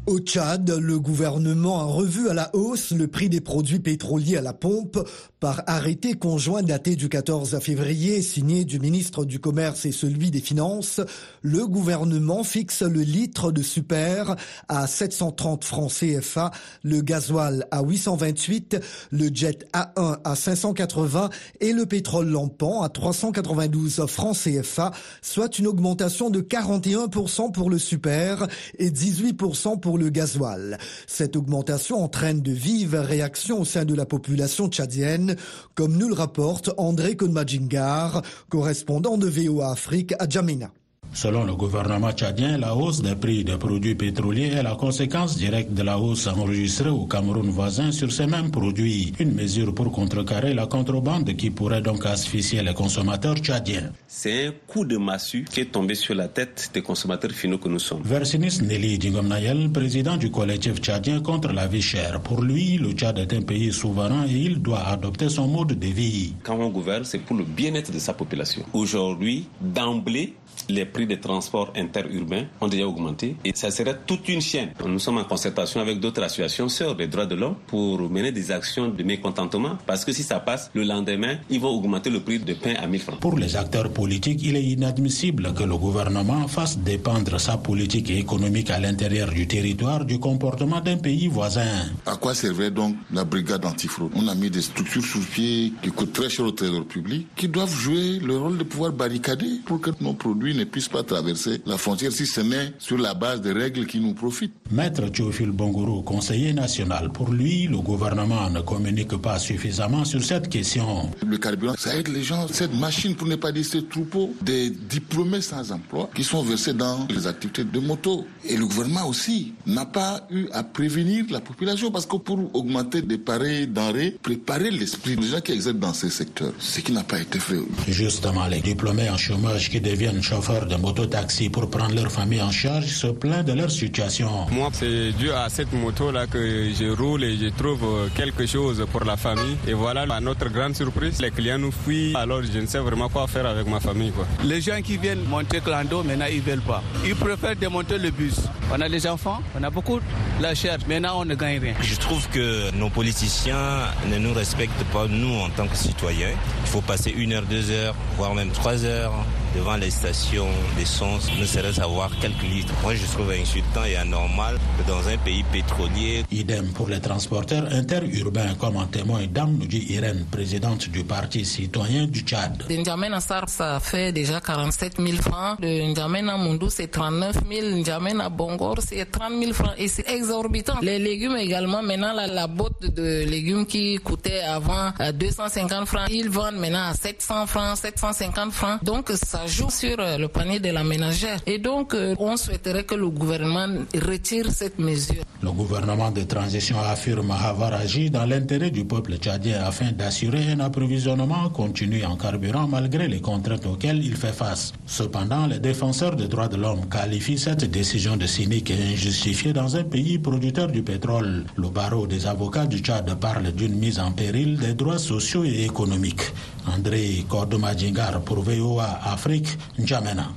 Au 0.04 0.18
Tchad, 0.18 0.68
le 0.68 0.98
gouvernement 0.98 1.78
a 1.78 1.84
revu 1.84 2.28
à 2.28 2.34
la 2.34 2.50
hausse 2.56 2.90
le 2.90 3.06
prix 3.06 3.28
des 3.28 3.40
produits 3.40 3.78
pétroliers 3.78 4.36
à 4.36 4.40
la 4.40 4.52
pompe 4.52 4.98
par 5.38 5.62
arrêté 5.68 6.14
conjoint 6.14 6.62
daté 6.62 6.96
du 6.96 7.08
14 7.08 7.60
février 7.60 8.20
signé 8.20 8.64
du 8.64 8.80
ministre 8.80 9.24
du 9.24 9.38
Commerce 9.38 9.86
et 9.86 9.92
celui 9.92 10.32
des 10.32 10.40
Finances. 10.40 11.00
Le 11.42 11.68
gouvernement 11.68 12.42
fixe 12.42 12.82
le 12.82 13.02
litre 13.02 13.52
de 13.52 13.62
super 13.62 14.34
à 14.68 14.88
730 14.88 15.62
francs 15.62 15.92
CFA, 15.92 16.50
le 16.82 17.00
gasoil 17.00 17.68
à 17.70 17.82
828, 17.82 18.80
le 19.12 19.30
jet 19.32 19.68
A1 19.72 20.18
à 20.24 20.34
580 20.34 21.30
et 21.60 21.72
le 21.72 21.86
pétrole 21.86 22.26
lampant 22.26 22.82
à 22.82 22.88
392 22.88 24.06
francs 24.06 24.36
CFA, 24.36 24.90
soit 25.22 25.60
une 25.60 25.68
augmentation 25.68 26.28
de 26.28 26.40
41% 26.40 27.52
pour 27.52 27.70
le 27.70 27.78
super 27.78 28.48
et 28.80 28.90
18% 28.90 29.78
pour 29.78 29.91
le 29.96 30.10
gasoil. 30.10 30.78
Cette 31.06 31.36
augmentation 31.36 32.02
entraîne 32.02 32.40
de 32.40 32.52
vives 32.52 32.94
réactions 32.94 33.60
au 33.60 33.64
sein 33.64 33.84
de 33.84 33.94
la 33.94 34.06
population 34.06 34.68
tchadienne, 34.68 35.36
comme 35.74 35.96
nous 35.96 36.08
le 36.08 36.14
rapporte 36.14 36.70
André 36.76 37.16
Konmadjingar, 37.16 38.22
correspondant 38.48 39.18
de 39.18 39.28
VOA 39.28 39.70
Afrique 39.70 40.14
à 40.18 40.28
Djamena. 40.28 40.70
Selon 41.14 41.44
le 41.44 41.54
gouvernement 41.54 42.10
tchadien, 42.12 42.56
la 42.56 42.74
hausse 42.74 43.02
des 43.02 43.14
prix 43.14 43.44
des 43.44 43.58
produits 43.58 43.94
pétroliers 43.94 44.48
est 44.48 44.62
la 44.62 44.74
conséquence 44.74 45.36
directe 45.36 45.72
de 45.74 45.82
la 45.82 45.98
hausse 45.98 46.26
enregistrée 46.26 46.88
au 46.88 47.04
Cameroun 47.04 47.50
voisin 47.50 47.92
sur 47.92 48.10
ces 48.10 48.26
mêmes 48.26 48.50
produits. 48.50 49.12
Une 49.18 49.34
mesure 49.34 49.74
pour 49.74 49.92
contrecarrer 49.92 50.54
la 50.54 50.66
contrebande 50.66 51.36
qui 51.36 51.50
pourrait 51.50 51.82
donc 51.82 52.06
asphyxier 52.06 52.62
les 52.62 52.72
consommateurs 52.72 53.36
tchadiens. 53.36 53.92
C'est 54.06 54.46
un 54.46 54.52
coup 54.66 54.86
de 54.86 54.96
massue 54.96 55.44
qui 55.44 55.60
est 55.60 55.70
tombé 55.70 55.94
sur 55.94 56.14
la 56.14 56.28
tête 56.28 56.70
des 56.72 56.80
consommateurs 56.80 57.32
finaux 57.32 57.58
que 57.58 57.68
nous 57.68 57.78
sommes. 57.78 58.02
Versinis 58.02 58.62
Nelly 58.62 58.98
Dingomnayel, 58.98 59.70
président 59.70 60.16
du 60.16 60.30
collectif 60.30 60.80
tchadien 60.80 61.20
contre 61.20 61.52
la 61.52 61.66
vie 61.66 61.82
chère. 61.82 62.22
Pour 62.22 62.40
lui, 62.42 62.78
le 62.78 62.92
Tchad 62.92 63.18
est 63.18 63.34
un 63.34 63.42
pays 63.42 63.70
souverain 63.70 64.24
et 64.26 64.32
il 64.32 64.62
doit 64.62 64.86
adopter 64.86 65.28
son 65.28 65.46
mode 65.46 65.78
de 65.78 65.86
vie. 65.88 66.32
Quand 66.42 66.56
on 66.58 66.70
gouverne, 66.70 67.04
c'est 67.04 67.18
pour 67.18 67.36
le 67.36 67.44
bien-être 67.44 67.92
de 67.92 67.98
sa 67.98 68.14
population. 68.14 68.62
Aujourd'hui, 68.72 69.46
d'emblée, 69.60 70.34
les 70.68 70.84
prix 70.84 71.01
des 71.06 71.20
transports 71.20 71.72
interurbains 71.76 72.44
ont 72.60 72.68
déjà 72.68 72.86
augmenté 72.86 73.36
et 73.44 73.52
ça 73.54 73.70
serait 73.70 73.96
toute 74.06 74.28
une 74.28 74.40
chaîne. 74.40 74.70
Nous 74.86 74.98
sommes 74.98 75.18
en 75.18 75.24
concertation 75.24 75.80
avec 75.80 76.00
d'autres 76.00 76.22
associations 76.22 76.68
sur 76.68 76.94
les 76.96 77.06
droits 77.06 77.26
de 77.26 77.34
l'homme 77.34 77.56
pour 77.66 77.98
mener 78.10 78.32
des 78.32 78.50
actions 78.50 78.88
de 78.88 79.02
mécontentement 79.02 79.78
parce 79.86 80.04
que 80.04 80.12
si 80.12 80.22
ça 80.22 80.40
passe, 80.40 80.70
le 80.74 80.82
lendemain, 80.84 81.36
ils 81.50 81.60
vont 81.60 81.70
augmenter 81.70 82.10
le 82.10 82.20
prix 82.20 82.38
de 82.38 82.54
pain 82.54 82.74
à 82.80 82.86
1000 82.86 83.00
francs. 83.00 83.20
Pour 83.20 83.36
les 83.38 83.56
acteurs 83.56 83.90
politiques, 83.92 84.40
il 84.42 84.56
est 84.56 84.64
inadmissible 84.64 85.52
que 85.54 85.62
le 85.64 85.76
gouvernement 85.76 86.46
fasse 86.48 86.78
dépendre 86.78 87.38
sa 87.40 87.56
politique 87.56 88.10
économique 88.10 88.70
à 88.70 88.78
l'intérieur 88.80 89.30
du 89.30 89.46
territoire 89.46 90.04
du 90.04 90.18
comportement 90.18 90.80
d'un 90.80 90.96
pays 90.96 91.28
voisin. 91.28 91.66
À 92.06 92.16
quoi 92.16 92.34
servait 92.34 92.70
donc 92.70 92.96
la 93.12 93.24
brigade 93.24 93.64
antifraude? 93.64 94.12
On 94.14 94.28
a 94.28 94.34
mis 94.34 94.50
des 94.50 94.62
structures 94.62 95.04
sous 95.04 95.20
pied 95.20 95.72
qui 95.82 95.90
coûtent 95.90 96.12
très 96.12 96.28
cher 96.28 96.44
au 96.46 96.50
trésor 96.52 96.84
public, 96.84 97.26
qui 97.36 97.48
doivent 97.48 97.74
jouer 97.74 98.18
le 98.20 98.36
rôle 98.38 98.58
de 98.58 98.64
pouvoir 98.64 98.92
barricader 98.92 99.60
pour 99.64 99.80
que 99.80 99.90
nos 100.00 100.12
produits 100.14 100.54
ne 100.54 100.64
puissent 100.64 100.88
pas 100.92 101.02
traverser 101.02 101.62
la 101.66 101.78
frontière 101.78 102.12
si 102.12 102.26
ce 102.26 102.42
n'est 102.42 102.74
sur 102.78 102.98
la 102.98 103.14
base 103.14 103.40
des 103.40 103.52
règles 103.52 103.86
qui 103.86 103.98
nous 103.98 104.12
profitent. 104.12 104.52
Maître 104.70 105.08
Théophile 105.08 105.50
Bongourou, 105.50 106.02
conseiller 106.02 106.52
national, 106.52 107.10
pour 107.10 107.30
lui, 107.30 107.66
le 107.66 107.78
gouvernement 107.78 108.50
ne 108.50 108.60
communique 108.60 109.16
pas 109.16 109.38
suffisamment 109.38 110.04
sur 110.04 110.22
cette 110.22 110.48
question. 110.48 111.10
Le 111.26 111.38
carburant, 111.38 111.74
ça 111.78 111.96
aide 111.96 112.08
les 112.08 112.22
gens. 112.22 112.46
Cette 112.48 112.74
machine, 112.74 113.14
pour 113.14 113.26
ne 113.26 113.36
pas 113.36 113.52
dire 113.52 113.64
ce 113.64 113.78
troupeau, 113.78 114.34
des 114.42 114.70
diplômés 114.70 115.40
sans 115.40 115.72
emploi 115.72 116.10
qui 116.14 116.24
sont 116.24 116.42
versés 116.42 116.74
dans 116.74 117.06
les 117.08 117.26
activités 117.26 117.64
de 117.64 117.80
moto. 117.80 118.26
Et 118.44 118.56
le 118.56 118.66
gouvernement 118.66 119.08
aussi 119.08 119.54
n'a 119.66 119.86
pas 119.86 120.26
eu 120.30 120.46
à 120.52 120.62
prévenir 120.62 121.24
la 121.30 121.40
population 121.40 121.90
parce 121.90 122.06
que 122.06 122.16
pour 122.16 122.54
augmenter 122.54 123.00
des 123.00 123.18
pareils 123.18 123.66
denrées, 123.66 124.16
préparer 124.22 124.70
l'esprit 124.70 125.16
des 125.16 125.28
gens 125.28 125.40
qui 125.40 125.52
exercent 125.52 125.76
dans 125.76 125.94
ces 125.94 126.10
secteurs, 126.10 126.52
ce 126.58 126.80
qui 126.80 126.92
n'a 126.92 127.04
pas 127.04 127.20
été 127.20 127.38
fait. 127.38 127.60
Justement, 127.88 128.46
les 128.46 128.60
diplômés 128.60 129.08
en 129.08 129.16
chômage 129.16 129.70
qui 129.70 129.80
deviennent 129.80 130.22
chauffeurs 130.22 130.66
de 130.66 130.76
mototaxi 130.82 131.48
pour 131.48 131.70
prendre 131.70 131.94
leur 131.94 132.10
famille 132.10 132.42
en 132.42 132.50
charge 132.50 132.86
se 132.86 133.06
plaignent 133.06 133.44
de 133.44 133.52
leur 133.52 133.70
situation. 133.70 134.28
Moi, 134.50 134.68
c'est 134.72 135.12
dû 135.12 135.30
à 135.30 135.48
cette 135.48 135.72
moto-là 135.72 136.26
que 136.26 136.70
je 136.78 136.88
roule 137.00 137.22
et 137.24 137.36
je 137.36 137.48
trouve 137.60 138.10
quelque 138.14 138.44
chose 138.46 138.84
pour 138.90 139.04
la 139.04 139.16
famille. 139.16 139.56
Et 139.68 139.72
voilà, 139.72 140.02
à 140.02 140.20
notre 140.20 140.48
grande 140.48 140.74
surprise, 140.74 141.20
les 141.22 141.30
clients 141.30 141.58
nous 141.58 141.72
fuient. 141.72 142.14
Alors, 142.16 142.42
je 142.42 142.58
ne 142.58 142.66
sais 142.66 142.80
vraiment 142.80 143.08
quoi 143.08 143.26
faire 143.28 143.46
avec 143.46 143.66
ma 143.66 143.80
famille. 143.80 144.10
Quoi. 144.10 144.26
Les 144.44 144.60
gens 144.60 144.80
qui 144.82 144.96
viennent 144.96 145.24
monter 145.24 145.60
Clando, 145.60 146.02
maintenant, 146.02 146.26
ils 146.30 146.38
ne 146.38 146.42
veulent 146.50 146.60
pas. 146.72 146.82
Ils 147.04 147.14
préfèrent 147.14 147.56
démonter 147.56 147.98
le 147.98 148.10
bus. 148.10 148.40
On 148.72 148.80
a 148.80 148.88
des 148.88 149.06
enfants, 149.06 149.40
on 149.58 149.62
a 149.62 149.70
beaucoup 149.70 150.00
la 150.40 150.54
chair. 150.54 150.78
Maintenant, 150.88 151.20
on 151.20 151.24
ne 151.24 151.36
gagne 151.36 151.60
rien. 151.60 151.74
Je 151.80 151.94
trouve 151.94 152.28
que 152.30 152.74
nos 152.74 152.90
politiciens 152.90 153.86
ne 154.10 154.18
nous 154.18 154.34
respectent 154.34 154.84
pas, 154.92 155.06
nous, 155.08 155.34
en 155.34 155.50
tant 155.50 155.68
que 155.68 155.76
citoyens. 155.76 156.34
Il 156.64 156.68
faut 156.68 156.80
passer 156.80 157.14
une 157.16 157.32
heure, 157.34 157.44
deux 157.48 157.70
heures, 157.70 157.94
voire 158.16 158.34
même 158.34 158.50
trois 158.50 158.84
heures 158.84 159.12
devant 159.54 159.76
les 159.76 159.90
stations 159.90 160.48
d'essence, 160.76 161.28
ne 161.38 161.44
serait-ce 161.44 161.80
avoir 161.80 162.10
quelques 162.20 162.42
litres. 162.42 162.72
Moi, 162.82 162.94
je 162.94 163.06
trouve 163.06 163.30
insultant 163.30 163.84
et 163.84 163.96
anormal 163.96 164.58
que 164.78 164.88
dans 164.88 165.06
un 165.08 165.16
pays 165.18 165.44
pétrolier. 165.52 166.24
Idem 166.30 166.68
pour 166.72 166.88
les 166.88 167.00
transporteurs 167.00 167.66
interurbains, 167.72 168.54
comme 168.58 168.76
en 168.76 168.86
témoigne 168.86 169.26
Dame 169.28 169.58
dit 169.58 169.86
Irène, 169.90 170.24
présidente 170.30 170.88
du 170.88 171.04
Parti 171.04 171.44
citoyen 171.44 172.06
du 172.06 172.20
Tchad. 172.20 172.64
De 172.68 172.74
N'Djamena 172.74 173.20
Sar, 173.20 173.48
ça 173.48 173.78
fait 173.80 174.12
déjà 174.12 174.40
47 174.40 174.96
000 174.98 175.20
francs. 175.22 175.60
De 175.60 175.66
N'Djamena 175.66 176.36
Mundou, 176.38 176.70
c'est 176.70 176.88
39 176.88 177.36
000. 177.50 177.76
N'Djamena 177.76 178.28
Bongor, 178.28 178.76
c'est 178.86 179.04
30 179.10 179.32
000 179.38 179.52
francs. 179.52 179.74
Et 179.78 179.88
c'est 179.88 180.08
exorbitant. 180.08 180.78
Les 180.82 180.98
légumes 180.98 181.36
également, 181.36 181.82
maintenant, 181.82 182.12
la, 182.14 182.26
la 182.26 182.46
botte 182.46 182.82
de 182.82 183.24
légumes 183.24 183.66
qui 183.66 183.96
coûtait 183.98 184.40
avant 184.40 184.92
250 185.14 185.86
francs, 185.86 186.08
ils 186.10 186.28
vendent 186.30 186.56
maintenant 186.56 186.88
à 186.90 186.94
700 186.94 187.46
francs, 187.46 187.76
750 187.76 188.52
francs. 188.52 188.82
Donc, 188.82 189.10
ça 189.10 189.41
joue 189.46 189.70
sur 189.70 189.96
euh, 189.98 190.18
le 190.18 190.28
panier 190.28 190.60
de 190.60 190.70
la 190.70 190.84
ménagère. 190.84 191.38
Et 191.46 191.58
donc, 191.58 191.94
euh, 191.94 192.14
on 192.18 192.36
souhaiterait 192.36 192.84
que 192.84 192.94
le 192.94 193.08
gouvernement 193.08 193.68
retire 193.94 194.50
cette 194.50 194.78
mesure. 194.78 195.22
Le 195.42 195.50
gouvernement 195.50 196.10
de 196.10 196.22
transition 196.22 196.78
affirme 196.78 197.30
avoir 197.32 197.72
agi 197.74 198.10
dans 198.10 198.24
l'intérêt 198.24 198.70
du 198.70 198.84
peuple 198.84 199.16
tchadien 199.16 199.62
afin 199.64 199.90
d'assurer 199.92 200.52
un 200.52 200.60
approvisionnement 200.60 201.48
continu 201.50 202.04
en 202.04 202.16
carburant 202.16 202.68
malgré 202.68 203.08
les 203.08 203.20
contraintes 203.20 203.66
auxquelles 203.66 204.04
il 204.04 204.16
fait 204.16 204.32
face. 204.32 204.72
Cependant, 204.86 205.46
les 205.46 205.58
défenseurs 205.58 206.14
des 206.16 206.28
droits 206.28 206.48
de 206.48 206.56
l'homme 206.56 206.88
qualifient 206.88 207.38
cette 207.38 207.64
décision 207.70 208.16
de 208.16 208.26
cynique 208.26 208.70
et 208.70 208.92
injustifiée 208.92 209.52
dans 209.52 209.76
un 209.76 209.84
pays 209.84 210.18
producteur 210.18 210.68
du 210.68 210.82
pétrole. 210.82 211.44
Le 211.56 211.68
barreau 211.68 212.06
des 212.06 212.26
avocats 212.26 212.66
du 212.66 212.78
Tchad 212.78 213.12
parle 213.18 213.50
d'une 213.52 213.74
mise 213.74 213.98
en 213.98 214.12
péril 214.12 214.58
des 214.58 214.74
droits 214.74 214.98
sociaux 214.98 215.44
et 215.44 215.64
économiques. 215.64 216.32
André 216.66 217.24
Kordomadjingar 217.28 218.20
pour 218.20 218.40
VOA 218.42 219.00
Afrique, 219.04 219.31
N'Djamena. 219.78 220.28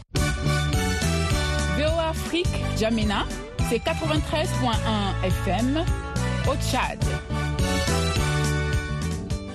VOA 1.77 2.09
Afrique, 2.09 2.47
N'Djamena, 2.73 3.25
c'est 3.69 3.79
93.1 3.83 5.27
FM 5.27 5.83
au 6.47 6.55
Tchad. 6.55 6.99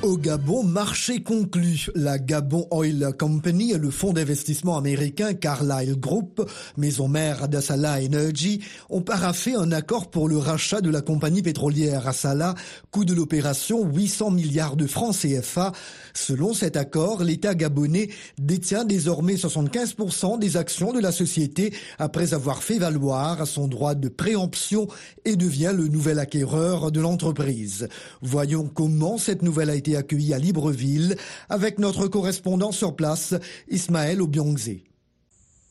Au 0.02 0.16
Gabon, 0.16 0.62
marché 0.62 1.22
conclu. 1.22 1.88
La 1.94 2.18
Gabon 2.18 2.66
Oil 2.70 3.12
Company 3.18 3.72
et 3.72 3.78
le 3.78 3.90
fonds 3.90 4.14
d'investissement 4.14 4.78
américain 4.78 5.34
Carlyle 5.34 5.94
Group, 6.00 6.48
maison 6.78 7.06
mère 7.06 7.48
d'Assala 7.48 7.98
Energy, 8.02 8.62
ont 8.88 9.02
paraffé 9.02 9.54
un 9.54 9.72
accord 9.72 10.08
pour 10.08 10.26
le 10.26 10.38
rachat 10.38 10.80
de 10.80 10.88
la 10.88 11.02
compagnie 11.02 11.42
pétrolière 11.42 12.08
Assala, 12.08 12.54
coût 12.90 13.04
de 13.04 13.12
l'opération 13.12 13.84
800 13.84 14.30
milliards 14.30 14.76
de 14.76 14.86
francs 14.86 15.14
CFA. 15.14 15.72
Selon 16.14 16.54
cet 16.54 16.78
accord, 16.78 17.22
l'État 17.22 17.54
gabonais 17.54 18.08
détient 18.38 18.86
désormais 18.86 19.34
75% 19.34 20.38
des 20.38 20.56
actions 20.56 20.94
de 20.94 21.00
la 21.00 21.12
société 21.12 21.74
après 21.98 22.32
avoir 22.32 22.62
fait 22.62 22.78
valoir 22.78 23.46
son 23.46 23.68
droit 23.68 23.94
de 23.94 24.08
préemption 24.08 24.88
et 25.26 25.36
devient 25.36 25.74
le 25.76 25.88
nouvel 25.88 26.18
acquéreur 26.18 26.90
de 26.90 27.02
l'entreprise. 27.02 27.86
Voyons 28.22 28.66
comment 28.66 29.18
cette 29.18 29.42
nouvelle 29.42 29.68
a 29.68 29.74
été 29.74 29.89
accueilli 29.96 30.35
à 30.35 30.38
Libreville 30.38 31.16
avec 31.48 31.79
notre 31.79 32.07
correspondant 32.09 32.72
sur 32.72 32.94
place, 32.96 33.35
Ismaël 33.70 34.20
Obiongze. 34.20 34.70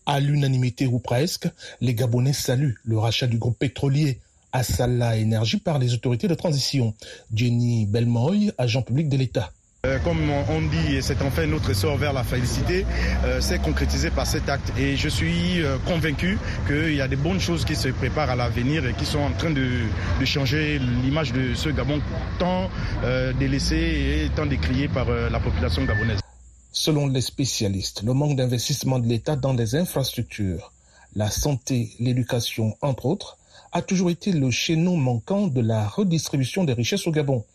À 0.06 0.20
l'unanimité 0.20 0.88
ou 0.88 1.00
presque, 1.00 1.48
les 1.82 1.94
Gabonais 1.94 2.34
saluent 2.34 2.80
le 2.84 2.98
rachat 2.98 3.28
du 3.28 3.38
groupe 3.38 3.60
pétrolier 3.60 4.20
Assala 4.52 5.18
Énergie 5.18 5.60
par 5.60 5.78
les 5.78 5.94
autorités 5.94 6.28
de 6.28 6.34
transition. 6.34 6.96
Jenny 7.34 7.86
Belmoy, 7.86 8.52
agent 8.58 8.82
public 8.82 9.10
de 9.10 9.18
l'État. 9.18 9.52
Euh, 9.86 9.98
comme 10.00 10.30
on 10.30 10.60
dit, 10.60 11.02
c'est 11.02 11.22
enfin 11.22 11.46
notre 11.46 11.72
sort 11.72 11.96
vers 11.96 12.12
la 12.12 12.26
félicité, 12.26 12.86
euh, 13.24 13.40
c'est 13.40 13.62
concrétisé 13.62 14.12
par 14.12 14.28
cet 14.28 14.50
acte. 14.50 14.74
Et 14.78 14.98
je 14.98 15.08
suis 15.08 15.62
euh, 15.62 15.78
convaincu 15.88 16.38
qu'il 16.68 16.96
y 16.96 17.00
a 17.00 17.08
des 17.08 17.16
bonnes 17.16 17.40
choses 17.40 17.64
qui 17.64 17.78
se 17.78 17.88
préparent 17.88 18.30
à 18.30 18.36
l'avenir 18.36 18.86
et 18.86 18.94
qui 18.94 19.06
sont 19.06 19.20
en 19.20 19.32
train 19.32 19.52
de, 19.52 19.64
changer 20.26 20.80
l'image 20.80 21.32
de 21.32 21.54
ce 21.54 21.70
Gabon 21.70 22.02
tant 22.40 22.70
délaissé 23.40 23.78
et 24.26 24.30
tant 24.36 24.46
décrié 24.46 24.90
par 24.90 25.10
la 25.10 25.40
population 25.40 25.86
gabonaise. 25.86 26.20
Selon 26.74 27.08
les 27.08 27.22
spécialistes, 27.22 28.04
le 28.04 28.14
manque 28.14 28.36
d'investissement 28.36 29.00
de 29.00 29.08
l'État 29.08 29.38
dans 29.38 29.54
les 29.54 29.76
infrastructures, 29.76 30.74
la 31.16 31.32
santé, 31.32 31.90
l'éducation, 32.02 32.76
entre 32.82 33.06
autres, 33.06 33.38
a 33.72 33.82
toujours 33.82 34.10
été 34.10 34.34
le 34.34 34.52
chaînon 34.52 34.98
manquant 34.98 35.48
de 35.48 35.62
la 35.62 35.88
redistribution 35.88 36.66
des 36.66 36.74
richesses 36.74 37.08
au 37.08 37.12
Gabon. 37.12 37.46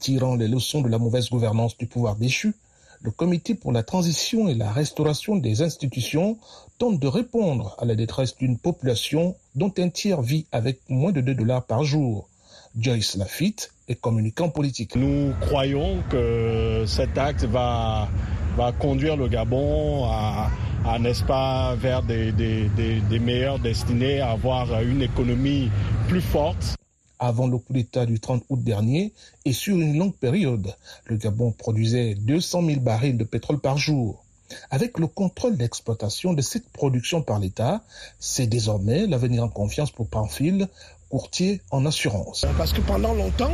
Tirant 0.00 0.34
les 0.34 0.48
leçons 0.48 0.80
de 0.80 0.88
la 0.88 0.98
mauvaise 0.98 1.28
gouvernance 1.28 1.76
du 1.76 1.86
pouvoir 1.86 2.16
déchu, 2.16 2.54
le 3.02 3.10
Comité 3.10 3.54
pour 3.54 3.70
la 3.70 3.82
transition 3.82 4.48
et 4.48 4.54
la 4.54 4.72
restauration 4.72 5.36
des 5.36 5.60
institutions 5.60 6.38
tente 6.78 6.98
de 6.98 7.06
répondre 7.06 7.76
à 7.78 7.84
la 7.84 7.94
détresse 7.94 8.34
d'une 8.34 8.56
population 8.56 9.36
dont 9.54 9.72
un 9.76 9.90
tiers 9.90 10.22
vit 10.22 10.46
avec 10.52 10.80
moins 10.88 11.12
de 11.12 11.20
2 11.20 11.34
dollars 11.34 11.64
par 11.64 11.84
jour. 11.84 12.30
Joyce 12.78 13.16
Lafitte 13.16 13.72
est 13.88 14.00
communicant 14.00 14.48
politique. 14.48 14.96
Nous 14.96 15.34
croyons 15.42 16.02
que 16.08 16.84
cet 16.86 17.18
acte 17.18 17.44
va, 17.44 18.08
va 18.56 18.72
conduire 18.72 19.18
le 19.18 19.28
Gabon 19.28 20.06
à, 20.06 20.50
n'est-ce 20.98 21.24
pas, 21.24 21.74
vers 21.74 22.02
des, 22.02 22.32
des, 22.32 22.70
des, 22.70 23.00
des 23.00 23.18
meilleures 23.18 23.58
destinées, 23.58 24.20
à 24.20 24.30
avoir 24.30 24.80
une 24.80 25.02
économie 25.02 25.70
plus 26.08 26.22
forte 26.22 26.79
avant 27.20 27.46
le 27.46 27.58
coup 27.58 27.74
d'État 27.74 28.06
du 28.06 28.18
30 28.18 28.42
août 28.48 28.64
dernier 28.64 29.12
et 29.44 29.52
sur 29.52 29.76
une 29.76 29.96
longue 29.96 30.14
période. 30.14 30.74
Le 31.04 31.16
Gabon 31.16 31.52
produisait 31.52 32.14
200 32.14 32.66
000 32.66 32.80
barils 32.80 33.16
de 33.16 33.24
pétrole 33.24 33.60
par 33.60 33.76
jour. 33.76 34.24
Avec 34.70 34.98
le 34.98 35.06
contrôle 35.06 35.56
d'exploitation 35.56 36.32
de 36.32 36.42
cette 36.42 36.68
production 36.70 37.22
par 37.22 37.38
l'État, 37.38 37.82
c'est 38.18 38.48
désormais 38.48 39.06
l'avenir 39.06 39.44
en 39.44 39.48
confiance 39.48 39.92
pour 39.92 40.08
Panfil, 40.08 40.66
courtier 41.08 41.60
en 41.70 41.86
assurance. 41.86 42.46
Parce 42.56 42.72
que 42.72 42.80
pendant 42.80 43.14
longtemps, 43.14 43.52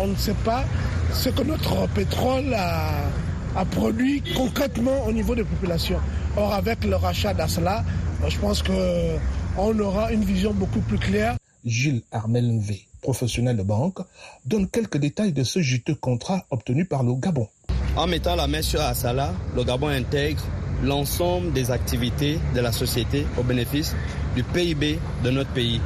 on 0.00 0.06
ne 0.06 0.16
sait 0.16 0.36
pas 0.44 0.64
ce 1.12 1.28
que 1.28 1.42
notre 1.42 1.88
pétrole 1.88 2.54
a, 2.54 3.10
a 3.56 3.64
produit 3.64 4.22
concrètement 4.36 5.04
au 5.06 5.12
niveau 5.12 5.34
des 5.34 5.44
populations. 5.44 6.00
Or, 6.36 6.52
avec 6.54 6.84
le 6.84 6.96
rachat 6.96 7.34
d'Asla, 7.34 7.84
je 8.26 8.38
pense 8.38 8.62
qu'on 8.62 9.78
aura 9.80 10.12
une 10.12 10.24
vision 10.24 10.54
beaucoup 10.54 10.80
plus 10.80 10.98
claire. 10.98 11.36
Gilles 11.64 12.02
Armel 12.12 12.58
V 12.60 12.87
professionnel 13.00 13.56
de 13.56 13.62
banque, 13.62 13.98
donne 14.44 14.68
quelques 14.68 14.98
détails 14.98 15.32
de 15.32 15.44
ce 15.44 15.60
juteux 15.60 15.94
contrat 15.94 16.44
obtenu 16.50 16.84
par 16.84 17.02
le 17.02 17.14
Gabon. 17.14 17.48
En 17.96 18.06
mettant 18.06 18.36
la 18.36 18.46
main 18.46 18.62
sur 18.62 18.80
Assala, 18.80 19.32
le 19.56 19.64
Gabon 19.64 19.88
intègre 19.88 20.42
l'ensemble 20.82 21.52
des 21.52 21.70
activités 21.70 22.38
de 22.54 22.60
la 22.60 22.72
société 22.72 23.26
au 23.38 23.42
bénéfice 23.42 23.94
du 24.36 24.42
PIB 24.44 24.98
de 25.24 25.30
notre 25.30 25.50
pays. 25.50 25.80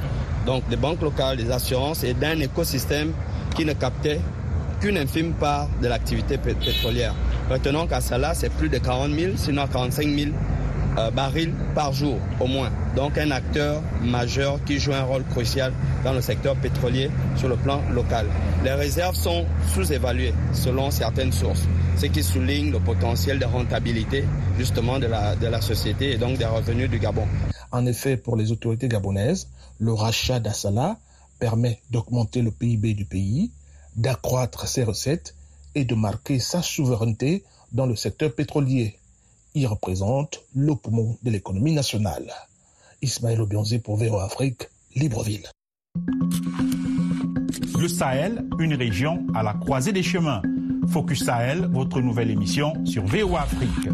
Donc 0.47 0.69
des 0.69 0.77
banques 0.77 1.01
locales, 1.01 1.37
des 1.37 1.51
assurances 1.51 2.05
et 2.05 2.15
d'un 2.15 2.39
écosystème 2.41 3.13
qui 3.55 3.65
ne 3.65 3.73
captait 3.73 4.21
qu'une 4.81 4.99
infime 4.99 5.33
part 5.35 5.69
de 5.81 5.89
l'activité 5.89 6.37
pétrolière. 6.39 7.15
Retenons 7.51 7.87
qu'Assala, 7.87 8.35
c'est 8.35 8.51
plus 8.51 8.69
de 8.69 8.79
40 8.79 9.13
000, 9.13 9.33
sinon 9.37 9.67
45 9.67 10.07
000 10.07 10.31
euh, 10.99 11.11
barils 11.11 11.55
par 11.75 11.93
jour 11.93 12.19
au 12.41 12.47
moins. 12.47 12.71
Donc 12.97 13.17
un 13.19 13.31
acteur 13.31 13.83
majeur 14.03 14.63
qui 14.65 14.79
joue 14.79 14.93
un 14.93 15.03
rôle 15.03 15.25
crucial 15.25 15.73
dans 16.05 16.13
le 16.13 16.21
secteur 16.21 16.57
pétrolier 16.57 17.11
sur 17.37 17.49
le 17.49 17.57
plan 17.57 17.81
local. 17.93 18.27
Les 18.65 18.73
réserves 18.73 19.17
sont 19.17 19.47
sous-évaluées 19.75 20.35
selon 20.53 20.91
certaines 20.91 21.33
sources, 21.33 21.67
ce 21.97 22.07
qui 22.07 22.23
souligne 22.23 22.71
le 22.71 22.81
potentiel 22.81 23.39
de 23.39 23.45
rentabilité 23.45 24.25
justement 24.59 24.99
de 24.99 25.07
la, 25.07 25.37
de 25.37 25.47
la 25.47 25.61
société 25.61 26.13
et 26.13 26.19
donc 26.19 26.39
des 26.39 26.45
revenus 26.45 26.91
du 26.91 26.99
Gabon. 26.99 27.27
En 27.71 27.87
effet, 27.87 28.19
pour 28.19 28.37
les 28.37 28.53
autorités 28.53 28.89
gabonaises, 28.89 29.49
le 29.79 29.95
rachat 29.95 30.41
d'Assala 30.41 30.99
permet 31.39 31.81
d'augmenter 31.91 32.43
le 32.43 32.51
PIB 32.51 32.95
du 32.95 33.07
pays, 33.07 33.51
d'accroître 33.97 34.69
ses 34.69 34.85
recettes 34.85 35.35
et 35.75 35.85
de 35.85 35.95
marquer 35.95 36.39
sa 36.39 36.63
souveraineté 36.63 37.45
dans 37.73 37.87
le 37.87 37.97
secteur 37.97 38.35
pétrolier. 38.35 38.99
Il 39.55 39.67
représente 39.67 40.41
le 40.55 40.75
poumon 40.75 41.19
de 41.23 41.31
l'économie 41.31 41.75
nationale. 41.75 42.33
Ismaël 43.03 43.41
Obionzé 43.43 43.79
pour 43.79 43.97
VO 43.97 44.19
Afrique, 44.19 44.69
Libreville. 44.95 45.47
Le 47.79 47.87
Sahel, 47.87 48.47
une 48.59 48.75
région 48.75 49.27
à 49.35 49.43
la 49.43 49.53
croisée 49.53 49.93
des 49.93 50.03
chemins. 50.03 50.41
Focus 50.89 51.25
Sahel, 51.25 51.67
votre 51.71 52.01
nouvelle 52.01 52.31
émission 52.31 52.73
sur 52.87 53.05
VO 53.05 53.37
Afrique. 53.37 53.89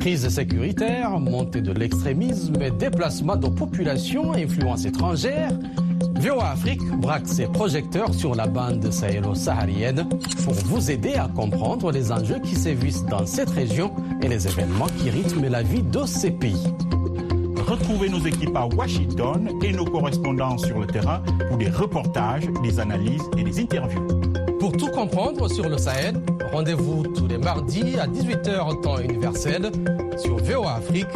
Crise 0.00 0.28
sécuritaire, 0.28 1.20
montée 1.20 1.60
de 1.60 1.72
l'extrémisme, 1.72 2.76
déplacement 2.76 3.36
de 3.36 3.48
populations, 3.48 4.32
influence 4.32 4.84
étrangère. 4.84 5.52
VOA 6.20 6.50
Afrique 6.50 6.86
braque 6.98 7.26
ses 7.26 7.46
projecteurs 7.46 8.12
sur 8.12 8.34
la 8.34 8.46
bande 8.46 8.92
sahélo-saharienne 8.92 10.06
pour 10.44 10.52
vous 10.52 10.90
aider 10.90 11.14
à 11.14 11.28
comprendre 11.28 11.90
les 11.92 12.12
enjeux 12.12 12.38
qui 12.40 12.56
sévissent 12.56 13.06
dans 13.06 13.24
cette 13.24 13.48
région 13.48 13.90
et 14.20 14.28
les 14.28 14.46
événements 14.46 14.88
qui 14.98 15.08
rythment 15.08 15.48
la 15.48 15.62
vie 15.62 15.82
de 15.82 16.04
ces 16.04 16.30
pays. 16.30 16.74
Retrouvez 17.66 18.10
nos 18.10 18.20
équipes 18.20 18.54
à 18.54 18.66
Washington 18.66 19.48
et 19.62 19.72
nos 19.72 19.86
correspondants 19.86 20.58
sur 20.58 20.80
le 20.80 20.86
terrain 20.86 21.22
pour 21.48 21.56
des 21.56 21.70
reportages, 21.70 22.46
des 22.62 22.78
analyses 22.80 23.24
et 23.38 23.42
des 23.42 23.58
interviews. 23.58 24.06
Pour 24.58 24.72
tout 24.72 24.90
comprendre 24.90 25.48
sur 25.48 25.70
le 25.70 25.78
Sahel, 25.78 26.20
rendez-vous 26.52 27.02
tous 27.02 27.28
les 27.28 27.38
mardis 27.38 27.96
à 27.98 28.06
18h 28.06 28.82
temps 28.82 28.98
universel 28.98 29.72
sur 30.18 30.36
VOA 30.36 30.74
Afrique, 30.74 31.08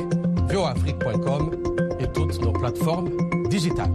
voaafrique.com 0.51 1.51
et 2.01 2.07
toutes 2.07 2.41
nos 2.41 2.53
plateformes 2.53 3.11
digitales. 3.51 3.93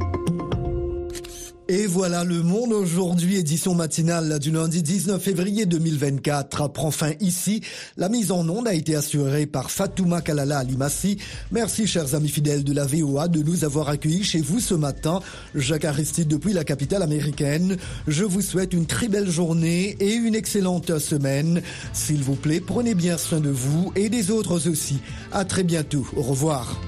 Et 1.71 1.85
voilà, 1.85 2.23
le 2.23 2.41
monde 2.41 2.73
aujourd'hui, 2.73 3.35
édition 3.35 3.75
matinale 3.75 4.39
du 4.39 4.49
lundi 4.49 4.81
19 4.81 5.21
février 5.21 5.67
2024, 5.67 6.69
prend 6.69 6.89
fin 6.89 7.11
ici. 7.19 7.61
La 7.95 8.09
mise 8.09 8.31
en 8.31 8.49
onde 8.49 8.67
a 8.67 8.73
été 8.73 8.95
assurée 8.95 9.45
par 9.45 9.69
Fatouma 9.69 10.21
Kalala 10.21 10.57
Alimassi. 10.57 11.19
Merci, 11.51 11.85
chers 11.85 12.15
amis 12.15 12.29
fidèles 12.29 12.63
de 12.63 12.73
la 12.73 12.87
VOA, 12.87 13.27
de 13.27 13.43
nous 13.43 13.65
avoir 13.65 13.87
accueillis 13.87 14.23
chez 14.23 14.41
vous 14.41 14.59
ce 14.59 14.73
matin. 14.73 15.19
Jacques 15.53 15.85
Aristide 15.85 16.27
depuis 16.27 16.53
la 16.53 16.63
capitale 16.63 17.03
américaine. 17.03 17.77
Je 18.07 18.23
vous 18.23 18.41
souhaite 18.41 18.73
une 18.73 18.87
très 18.87 19.07
belle 19.07 19.29
journée 19.29 19.95
et 19.99 20.15
une 20.15 20.33
excellente 20.33 20.97
semaine. 20.97 21.61
S'il 21.93 22.23
vous 22.23 22.35
plaît, 22.35 22.61
prenez 22.61 22.95
bien 22.95 23.19
soin 23.19 23.41
de 23.41 23.51
vous 23.51 23.93
et 23.95 24.09
des 24.09 24.31
autres 24.31 24.67
aussi. 24.67 24.97
À 25.31 25.45
très 25.45 25.63
bientôt. 25.63 26.07
Au 26.15 26.23
revoir. 26.23 26.81